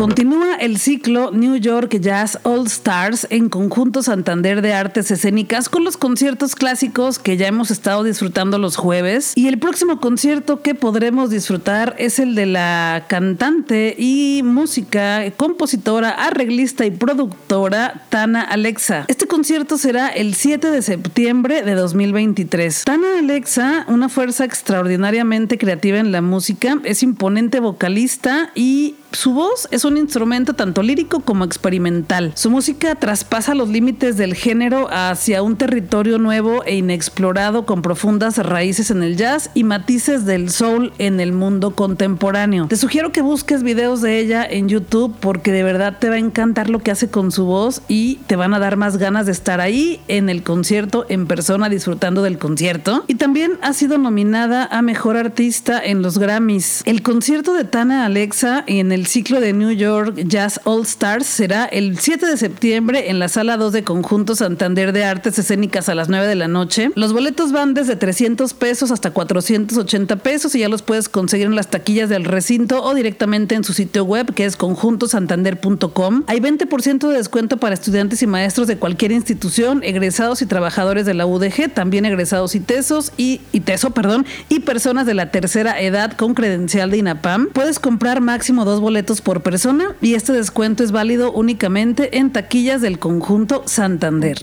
Continúa 0.00 0.54
el 0.54 0.78
ciclo 0.78 1.30
New 1.30 1.56
York 1.56 1.94
Jazz 2.00 2.38
All 2.44 2.66
Stars 2.68 3.26
en 3.28 3.50
conjunto 3.50 4.02
Santander 4.02 4.62
de 4.62 4.72
Artes 4.72 5.10
Escénicas 5.10 5.68
con 5.68 5.84
los 5.84 5.98
conciertos 5.98 6.54
clásicos 6.54 7.18
que 7.18 7.36
ya 7.36 7.48
hemos 7.48 7.70
estado 7.70 8.02
disfrutando 8.02 8.56
los 8.56 8.76
jueves. 8.76 9.34
Y 9.36 9.46
el 9.46 9.58
próximo 9.58 10.00
concierto 10.00 10.62
que 10.62 10.74
podremos 10.74 11.28
disfrutar 11.28 11.96
es 11.98 12.18
el 12.18 12.34
de 12.34 12.46
la 12.46 13.04
cantante 13.08 13.94
y 13.98 14.40
música, 14.42 15.30
compositora, 15.36 16.08
arreglista 16.08 16.86
y 16.86 16.92
productora 16.92 18.06
Tana 18.08 18.40
Alexa. 18.40 19.04
Este 19.06 19.26
concierto 19.26 19.76
será 19.76 20.08
el 20.08 20.34
7 20.34 20.70
de 20.70 20.80
septiembre 20.80 21.62
de 21.62 21.74
2023. 21.74 22.84
Tana 22.84 23.18
Alexa, 23.18 23.84
una 23.86 24.08
fuerza 24.08 24.46
extraordinariamente 24.46 25.58
creativa 25.58 25.98
en 25.98 26.10
la 26.10 26.22
música, 26.22 26.78
es 26.84 27.02
imponente 27.02 27.60
vocalista 27.60 28.50
y 28.54 28.94
Su 29.12 29.32
voz 29.32 29.66
es 29.72 29.84
un 29.84 29.96
instrumento 29.96 30.54
tanto 30.54 30.84
lírico 30.84 31.18
como 31.20 31.44
experimental. 31.44 32.30
Su 32.36 32.48
música 32.48 32.94
traspasa 32.94 33.56
los 33.56 33.68
límites 33.68 34.16
del 34.16 34.34
género 34.34 34.88
hacia 34.88 35.42
un 35.42 35.56
territorio 35.56 36.18
nuevo 36.18 36.62
e 36.64 36.76
inexplorado 36.76 37.66
con 37.66 37.82
profundas 37.82 38.38
raíces 38.38 38.92
en 38.92 39.02
el 39.02 39.16
jazz 39.16 39.50
y 39.52 39.64
matices 39.64 40.26
del 40.26 40.50
soul 40.50 40.92
en 40.98 41.18
el 41.18 41.32
mundo 41.32 41.72
contemporáneo. 41.72 42.68
Te 42.68 42.76
sugiero 42.76 43.10
que 43.10 43.20
busques 43.20 43.64
videos 43.64 44.00
de 44.00 44.20
ella 44.20 44.46
en 44.48 44.68
YouTube 44.68 45.16
porque 45.18 45.50
de 45.50 45.64
verdad 45.64 45.98
te 45.98 46.08
va 46.08 46.14
a 46.14 46.18
encantar 46.18 46.70
lo 46.70 46.78
que 46.78 46.92
hace 46.92 47.10
con 47.10 47.32
su 47.32 47.46
voz 47.46 47.82
y 47.88 48.16
te 48.28 48.36
van 48.36 48.54
a 48.54 48.60
dar 48.60 48.76
más 48.76 48.96
ganas 48.96 49.26
de 49.26 49.32
estar 49.32 49.60
ahí 49.60 50.00
en 50.06 50.28
el 50.28 50.44
concierto 50.44 51.04
en 51.08 51.26
persona 51.26 51.68
disfrutando 51.68 52.22
del 52.22 52.38
concierto. 52.38 53.04
Y 53.08 53.16
también 53.16 53.58
ha 53.60 53.72
sido 53.72 53.98
nominada 53.98 54.68
a 54.70 54.82
Mejor 54.82 55.16
Artista 55.16 55.84
en 55.84 56.00
los 56.00 56.18
Grammys. 56.18 56.82
El 56.86 57.02
concierto 57.02 57.54
de 57.54 57.64
Tana 57.64 58.06
Alexa 58.06 58.62
en 58.68 58.92
el 58.92 58.99
ciclo 59.06 59.40
de 59.40 59.52
New 59.52 59.70
York 59.70 60.20
Jazz 60.26 60.60
All 60.64 60.82
Stars 60.82 61.26
será 61.26 61.64
el 61.64 61.98
7 61.98 62.26
de 62.26 62.36
septiembre 62.36 63.08
en 63.08 63.18
la 63.18 63.28
sala 63.28 63.56
2 63.56 63.72
de 63.72 63.84
Conjunto 63.84 64.34
Santander 64.34 64.92
de 64.92 65.04
Artes 65.04 65.38
Escénicas 65.38 65.88
a 65.88 65.94
las 65.94 66.08
9 66.08 66.26
de 66.26 66.34
la 66.34 66.48
noche. 66.48 66.90
Los 66.96 67.12
boletos 67.12 67.50
van 67.50 67.72
desde 67.74 67.96
300 67.96 68.52
pesos 68.54 68.90
hasta 68.90 69.12
480 69.12 70.16
pesos 70.16 70.54
y 70.54 70.58
ya 70.58 70.68
los 70.68 70.82
puedes 70.82 71.08
conseguir 71.08 71.46
en 71.46 71.54
las 71.54 71.70
taquillas 71.70 72.10
del 72.10 72.24
recinto 72.24 72.82
o 72.82 72.92
directamente 72.94 73.54
en 73.54 73.64
su 73.64 73.72
sitio 73.72 74.04
web 74.04 74.34
que 74.34 74.44
es 74.44 74.56
conjuntosantander.com. 74.56 76.24
Hay 76.26 76.40
20% 76.40 77.08
de 77.08 77.16
descuento 77.16 77.56
para 77.56 77.74
estudiantes 77.74 78.22
y 78.22 78.26
maestros 78.26 78.66
de 78.66 78.76
cualquier 78.76 79.12
institución, 79.12 79.82
egresados 79.82 80.42
y 80.42 80.46
trabajadores 80.46 81.06
de 81.06 81.14
la 81.14 81.26
UDG, 81.26 81.72
también 81.72 82.04
egresados 82.04 82.54
y 82.54 82.60
tesos 82.60 83.12
y, 83.16 83.40
y 83.52 83.60
teso, 83.60 83.92
perdón, 83.92 84.26
y 84.50 84.60
personas 84.60 85.06
de 85.06 85.14
la 85.14 85.30
tercera 85.30 85.80
edad 85.80 86.12
con 86.16 86.34
credencial 86.34 86.90
de 86.90 86.98
INAPAM. 86.98 87.48
Puedes 87.52 87.78
comprar 87.78 88.20
máximo 88.20 88.64
dos 88.64 88.80
boletos 88.80 88.89
por 89.20 89.42
persona 89.42 89.94
y 90.02 90.14
este 90.14 90.32
descuento 90.32 90.82
es 90.82 90.90
válido 90.90 91.32
únicamente 91.32 92.18
en 92.18 92.32
taquillas 92.32 92.80
del 92.80 92.98
conjunto 92.98 93.62
Santander. 93.64 94.38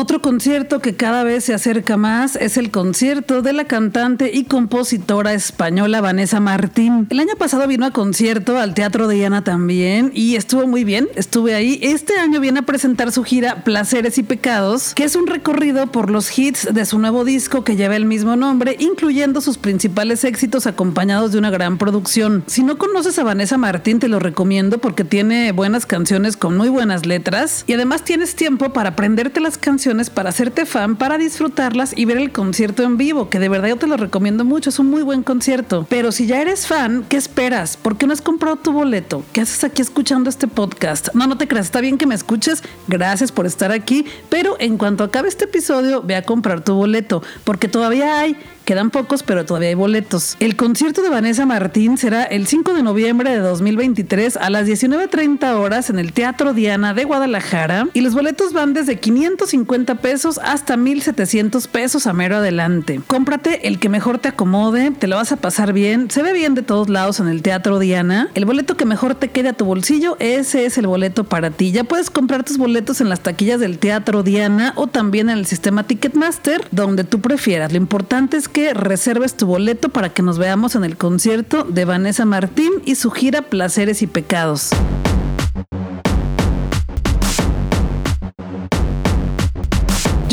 outro 0.05 0.14
concierto 0.25 0.81
que 0.81 0.97
cada 0.97 1.23
vez 1.23 1.45
se 1.45 1.53
acerca 1.53 1.99
más 1.99 2.37
es 2.37 2.57
el 2.57 2.71
concierto 2.71 3.43
de 3.43 3.53
la 3.53 3.67
cantante 3.67 4.31
y 4.33 4.45
compositora 4.45 5.35
española 5.35 6.01
Vanessa 6.01 6.41
Martín. 6.41 7.07
El 7.11 7.21
año 7.21 7.37
pasado 7.37 7.67
vino 7.69 7.85
a 7.85 7.91
concierto 7.91 8.57
al 8.57 8.73
Teatro 8.73 9.07
de 9.07 9.17
Diana 9.17 9.45
también 9.45 10.13
y 10.15 10.37
estuvo 10.37 10.67
muy 10.67 10.83
bien, 10.83 11.09
estuve 11.15 11.55
ahí. 11.55 11.79
Este 11.83 12.19
año 12.19 12.41
viene 12.41 12.61
a 12.61 12.63
presentar 12.63 13.13
su 13.13 13.23
gira 13.23 13.65
Placeres 13.65 14.17
y 14.17 14.23
Pecados, 14.23 14.95
que 14.95 15.05
es 15.05 15.15
un 15.15 15.27
recorrido 15.27 15.89
por 15.89 16.11
los 16.11 16.39
hits 16.39 16.73
de 16.73 16.87
su 16.87 16.99
nuevo 16.99 17.27
disco 17.27 17.63
que 17.63 17.77
lleva 17.77 17.95
el 17.95 18.07
mismo 18.07 18.35
nombre, 18.35 18.79
incluyendo 18.81 19.43
sus 19.43 19.59
principales 19.59 20.25
éxitos 20.25 20.67
acompañados 20.67 21.33
de 21.33 21.39
una 21.39 21.51
gran 21.51 21.77
producción. 21.77 22.45
Si 22.47 22.63
no 22.63 22.79
conoces 22.79 23.19
a 23.19 23.25
Vanessa 23.25 23.59
Martín, 23.59 23.99
te 23.99 24.09
lo 24.09 24.21
recomiendo 24.21 24.79
porque 24.79 25.05
tiene 25.05 25.53
buenas 25.53 25.85
canciones 25.85 26.39
con 26.39 26.57
muy 26.57 26.71
buenas 26.71 27.05
letras 27.05 27.65
y 27.67 27.75
además 27.75 28.05
tienes 28.05 28.35
tiempo 28.35 28.73
para 28.73 28.89
aprenderte 28.89 29.41
las 29.41 29.59
canciones 29.59 30.14
para 30.15 30.31
hacerte 30.31 30.65
fan, 30.65 30.97
para 30.97 31.19
disfrutarlas 31.19 31.93
y 31.97 32.05
ver 32.05 32.17
el 32.17 32.33
concierto 32.33 32.83
en 32.83 32.97
vivo, 32.97 33.29
que 33.29 33.39
de 33.39 33.49
verdad 33.49 33.69
yo 33.69 33.77
te 33.77 33.87
lo 33.87 33.97
recomiendo 33.97 34.45
mucho, 34.45 34.71
es 34.71 34.79
un 34.79 34.89
muy 34.89 35.03
buen 35.03 35.23
concierto. 35.23 35.87
Pero 35.89 36.13
si 36.13 36.27
ya 36.27 36.41
eres 36.41 36.67
fan, 36.67 37.05
¿qué 37.09 37.17
esperas? 37.17 37.77
¿Por 37.77 37.97
qué 37.97 38.07
no 38.07 38.13
has 38.13 38.23
comprado 38.23 38.57
tu 38.57 38.73
boleto? 38.73 39.23
¿Qué 39.33 39.41
haces 39.41 39.65
aquí 39.65 39.83
escuchando 39.83 40.31
este 40.31 40.49
podcast? 40.49 41.09
No, 41.15 41.27
no 41.27 41.37
te 41.37 41.49
creas, 41.49 41.67
está 41.67 41.81
bien 41.81 41.99
que 41.99 42.07
me 42.07 42.15
escuches, 42.15 42.63
gracias 42.89 43.33
por 43.33 43.47
estar 43.47 43.73
aquí, 43.73 44.07
pero 44.31 44.57
en 44.61 44.79
cuanto 44.79 45.05
acabe 45.05 45.29
este 45.29 45.45
episodio, 45.45 46.03
ve 46.03 46.17
a 46.17 46.23
comprar 46.23 46.65
tu 46.65 46.75
boleto, 46.75 47.23
porque 47.45 47.69
todavía 47.69 48.19
hay 48.21 48.37
Quedan 48.65 48.91
pocos, 48.91 49.23
pero 49.23 49.45
todavía 49.45 49.69
hay 49.69 49.75
boletos. 49.75 50.37
El 50.41 50.57
concierto 50.57 51.03
de 51.03 51.11
Vanessa 51.11 51.45
Martín 51.45 51.99
será 51.99 52.25
el 52.25 52.47
5 52.47 52.73
de 52.73 52.83
noviembre 52.83 53.31
de 53.31 53.39
2023 53.39 54.39
a 54.39 54.49
las 54.49 54.67
19.30 54.67 55.55
horas 55.55 55.91
en 55.91 55.99
el 55.99 56.13
Teatro 56.15 56.55
Diana 56.55 56.95
de 56.95 57.05
Guadalajara 57.05 57.89
y 57.93 58.01
los 58.01 58.15
boletos 58.15 58.55
van 58.55 58.73
desde 58.73 58.99
550 58.99 59.97
pesos 59.97 60.41
hasta 60.43 60.77
1.700 60.77 61.69
pesos 61.69 62.07
a 62.07 62.15
mero 62.15 62.37
adelante. 62.37 63.03
Cómprate 63.07 63.69
el 63.69 63.79
que 63.79 63.91
mejor 63.91 64.19
te 64.19 64.29
acomode, 64.29 64.93
te 64.93 65.09
lo 65.09 65.17
vas 65.17 65.33
a 65.33 65.37
pasar 65.37 65.75
bien, 65.75 66.11
se 66.11 66.23
ve 66.23 66.33
bien 66.33 66.55
de 66.55 66.63
todos 66.63 66.89
lados 66.89 67.21
en 67.21 67.29
el 67.29 67.43
Teatro 67.43 67.79
Diana. 67.79 68.31
El 68.35 68.47
boleto 68.47 68.79
que 68.79 68.87
mejor 68.87 69.15
te 69.15 69.29
quede 69.29 69.51
a 69.51 69.53
tu 69.53 69.67
bolsillo, 69.67 70.17
ese 70.21 70.65
es 70.65 70.79
el 70.79 70.87
boleto 70.87 71.25
para 71.25 71.51
ti. 71.51 71.71
Ya 71.71 71.85
puedes 71.85 72.09
comprar 72.09 72.45
tus 72.45 72.57
boletos 72.57 73.03
en 73.03 73.11
las 73.11 73.21
taquillas 73.21 73.61
del 73.61 73.79
Teatro 73.79 74.23
Diana 74.23 74.73
o 74.77 74.87
también 74.87 75.29
en 75.29 75.37
el 75.37 75.47
sistema 75.47 75.85
Ticketmaster, 75.85 76.67
donde 76.71 77.05
tú 77.05 77.21
prefieras. 77.21 77.71
Lo 77.71 77.79
importante 77.79 78.39
es 78.39 78.49
que 78.55 78.73
reserves 78.73 79.37
tu 79.37 79.47
boleto 79.47 79.89
para 79.89 80.11
que 80.11 80.23
nos 80.23 80.39
veamos 80.39 80.77
en 80.77 80.85
el 80.85 80.97
concierto 80.97 81.65
de 81.65 81.85
Vanessa 81.85 82.25
Martín 82.25 82.71
y 82.85 82.95
su 82.95 83.11
gira 83.11 83.43
Placeres 83.43 84.01
y 84.01 84.07
Pecados. 84.07 84.71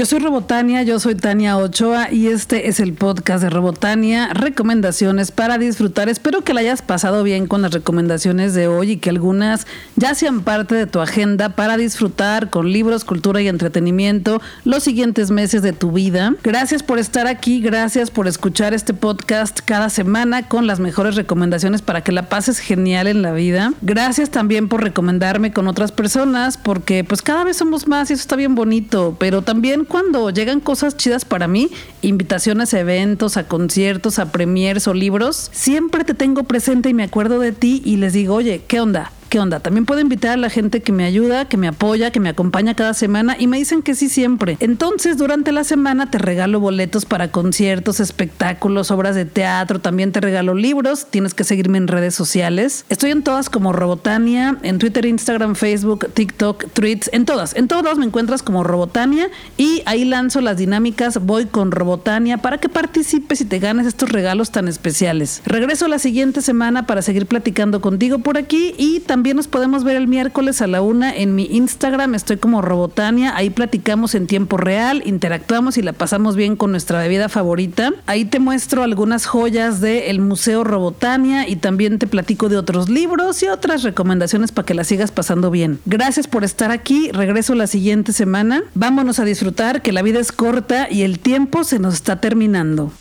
Yo 0.02 0.08
soy 0.08 0.18
Robotania, 0.18 0.82
yo 0.82 1.00
soy 1.00 1.14
Tania 1.14 1.58
Ochoa 1.58 2.12
y 2.12 2.26
este 2.26 2.70
es 2.70 2.80
el 2.80 2.96
podcast 2.96 3.44
de 3.44 3.52
Robotania, 3.52 4.30
recomendaciones 4.34 5.30
para 5.30 5.60
disfrutar. 5.60 6.10
Espero 6.10 6.42
que 6.42 6.56
la 6.56 6.62
hayas 6.62 6.82
pasado 6.82 7.22
bien 7.22 7.46
con 7.46 7.62
las 7.62 7.72
recomendaciones 7.72 8.56
de 8.56 8.68
hoy 8.68 8.94
y 8.94 8.98
que 8.98 9.12
algunas 9.12 9.68
ya 9.98 10.16
sean 10.16 10.42
parte 10.42 10.74
de 10.74 10.88
tu 10.88 11.02
agenda 11.02 11.50
para 11.50 11.78
disfrutar 11.78 12.50
con 12.50 12.72
libros, 12.72 13.06
cultura 13.06 13.44
y 13.44 13.48
entretenimiento 13.48 14.42
los 14.64 14.82
siguientes 14.82 15.30
meses 15.30 15.62
de 15.62 15.72
tu 15.72 15.92
vida. 15.92 16.34
Gracias 16.42 16.82
por 16.82 16.98
estar 16.98 17.28
aquí, 17.28 17.62
gracias 17.62 18.10
por 18.10 18.28
escuchar 18.28 18.74
este 18.74 18.96
podcast 18.96 19.60
cada 19.64 19.92
semana 19.92 20.48
con 20.48 20.66
las 20.66 20.80
mejores 20.80 21.14
recomendaciones 21.14 21.84
para 21.84 22.02
que 22.02 22.12
la 22.12 22.28
pases 22.28 22.58
genial 22.58 23.06
en 23.06 23.22
la 23.22 23.34
vida. 23.34 23.72
Gracias 23.84 24.32
también 24.32 24.68
por 24.68 24.82
recomendarme 24.82 25.54
con 25.54 25.68
otras 25.68 25.92
personas 25.92 26.58
porque 26.58 27.04
pues 27.04 27.22
cada 27.22 27.44
vez 27.44 27.58
somos 27.58 27.88
más 27.88 28.10
y 28.10 28.14
eso 28.14 28.22
está 28.22 28.36
bien 28.36 28.56
bonito, 28.56 29.16
pero 29.20 29.44
también 29.44 29.86
cuando 29.92 30.30
llegan 30.30 30.62
cosas 30.62 30.96
chidas 30.96 31.26
para 31.26 31.50
mí, 31.50 31.70
invitaciones 32.02 32.74
a 32.74 32.80
eventos, 32.80 33.36
a 33.36 33.50
conciertos, 33.50 34.20
a 34.20 34.32
premiers 34.32 34.88
o 34.88 34.94
libros, 34.94 35.50
siempre 35.52 36.06
te 36.06 36.14
tengo 36.14 36.46
presente 36.46 36.88
y 36.88 36.94
me 36.94 37.04
acuerdo 37.04 37.40
de 37.40 37.52
ti 37.52 37.82
y 37.84 37.98
les 37.98 38.14
digo, 38.14 38.36
oye, 38.36 38.64
¿qué 38.66 38.80
onda? 38.80 39.12
¿Qué 39.32 39.40
onda? 39.40 39.62
También 39.62 39.86
puedo 39.86 40.02
invitar 40.02 40.34
a 40.34 40.36
la 40.36 40.50
gente 40.50 40.82
que 40.82 40.92
me 40.92 41.06
ayuda, 41.06 41.48
que 41.48 41.56
me 41.56 41.70
apoya, 41.70 42.12
que 42.12 42.20
me 42.20 42.28
acompaña 42.28 42.76
cada 42.76 42.94
semana 42.94 43.38
y 43.40 43.48
me 43.48 43.58
dicen 43.58 43.82
que 43.82 43.96
sí 43.96 44.10
siempre. 44.10 44.58
Entonces, 44.60 45.18
durante 45.18 45.54
la 45.54 45.64
semana 45.64 46.12
te 46.12 46.18
regalo 46.18 46.60
boletos 46.60 47.06
para 47.06 47.32
conciertos, 47.32 48.02
espectáculos, 48.02 48.92
obras 48.92 49.16
de 49.16 49.24
teatro, 49.24 49.80
también 49.80 50.12
te 50.12 50.20
regalo 50.20 50.54
libros. 50.54 51.08
Tienes 51.10 51.34
que 51.34 51.46
seguirme 51.46 51.78
en 51.78 51.88
redes 51.88 52.14
sociales. 52.14 52.84
Estoy 52.90 53.12
en 53.12 53.24
todas 53.24 53.50
como 53.50 53.72
Robotania, 53.72 54.58
en 54.64 54.80
Twitter, 54.80 55.06
Instagram, 55.06 55.56
Facebook, 55.56 56.10
TikTok, 56.14 56.66
Tweets, 56.74 57.10
en 57.14 57.24
todas. 57.24 57.56
En 57.56 57.70
todos 57.70 57.98
me 57.98 58.08
encuentras 58.08 58.44
como 58.44 58.66
Robotania 58.66 59.30
y 59.56 59.82
ahí 59.86 60.04
lanzo 60.04 60.42
las 60.42 60.58
dinámicas 60.58 61.26
Voy 61.26 61.46
con 61.46 61.72
Robotania 61.72 62.40
para 62.40 62.58
que 62.58 62.68
participes 62.68 63.40
y 63.40 63.46
te 63.46 63.60
ganes 63.60 63.88
estos 63.88 64.10
regalos 64.10 64.52
tan 64.52 64.68
especiales. 64.68 65.42
Regreso 65.46 65.88
la 65.88 66.00
siguiente 66.00 66.42
semana 66.42 66.86
para 66.86 67.02
seguir 67.02 67.28
platicando 67.28 67.80
contigo 67.80 68.20
por 68.20 68.38
aquí 68.38 68.76
y 68.78 69.00
también 69.00 69.21
también 69.22 69.38
nos 69.38 69.48
podemos 69.48 69.84
ver 69.84 69.98
el 69.98 70.08
miércoles 70.08 70.64
a 70.64 70.68
la 70.68 70.82
una 70.82 71.16
en 71.16 71.36
mi 71.36 71.46
Instagram. 71.46 72.16
Estoy 72.16 72.38
como 72.38 72.64
Robotania. 72.64 73.38
Ahí 73.38 73.52
platicamos 73.52 74.16
en 74.16 74.26
tiempo 74.26 74.58
real, 74.58 75.04
interactuamos 75.06 75.78
y 75.78 75.84
la 75.84 75.94
pasamos 75.94 76.36
bien 76.36 76.56
con 76.56 76.72
nuestra 76.72 76.98
bebida 76.98 77.30
favorita. 77.30 77.92
Ahí 78.08 78.26
te 78.26 78.40
muestro 78.40 78.82
algunas 78.82 79.28
joyas 79.28 79.80
del 79.80 80.22
Museo 80.22 80.64
Robotania 80.64 81.48
y 81.48 81.58
también 81.58 82.00
te 82.00 82.08
platico 82.08 82.50
de 82.50 82.58
otros 82.58 82.90
libros 82.90 83.44
y 83.44 83.48
otras 83.48 83.84
recomendaciones 83.84 84.52
para 84.52 84.66
que 84.66 84.74
la 84.74 84.86
sigas 84.86 85.12
pasando 85.12 85.52
bien. 85.52 85.78
Gracias 85.86 86.26
por 86.26 86.44
estar 86.44 86.72
aquí. 86.72 87.12
Regreso 87.12 87.54
la 87.54 87.68
siguiente 87.68 88.14
semana. 88.14 88.64
Vámonos 88.74 89.20
a 89.20 89.24
disfrutar 89.24 89.84
que 89.84 89.92
la 89.92 90.02
vida 90.02 90.20
es 90.20 90.32
corta 90.32 90.88
y 90.90 91.04
el 91.04 91.20
tiempo 91.20 91.64
se 91.64 91.78
nos 91.78 91.94
está 91.94 92.20
terminando. 92.20 92.92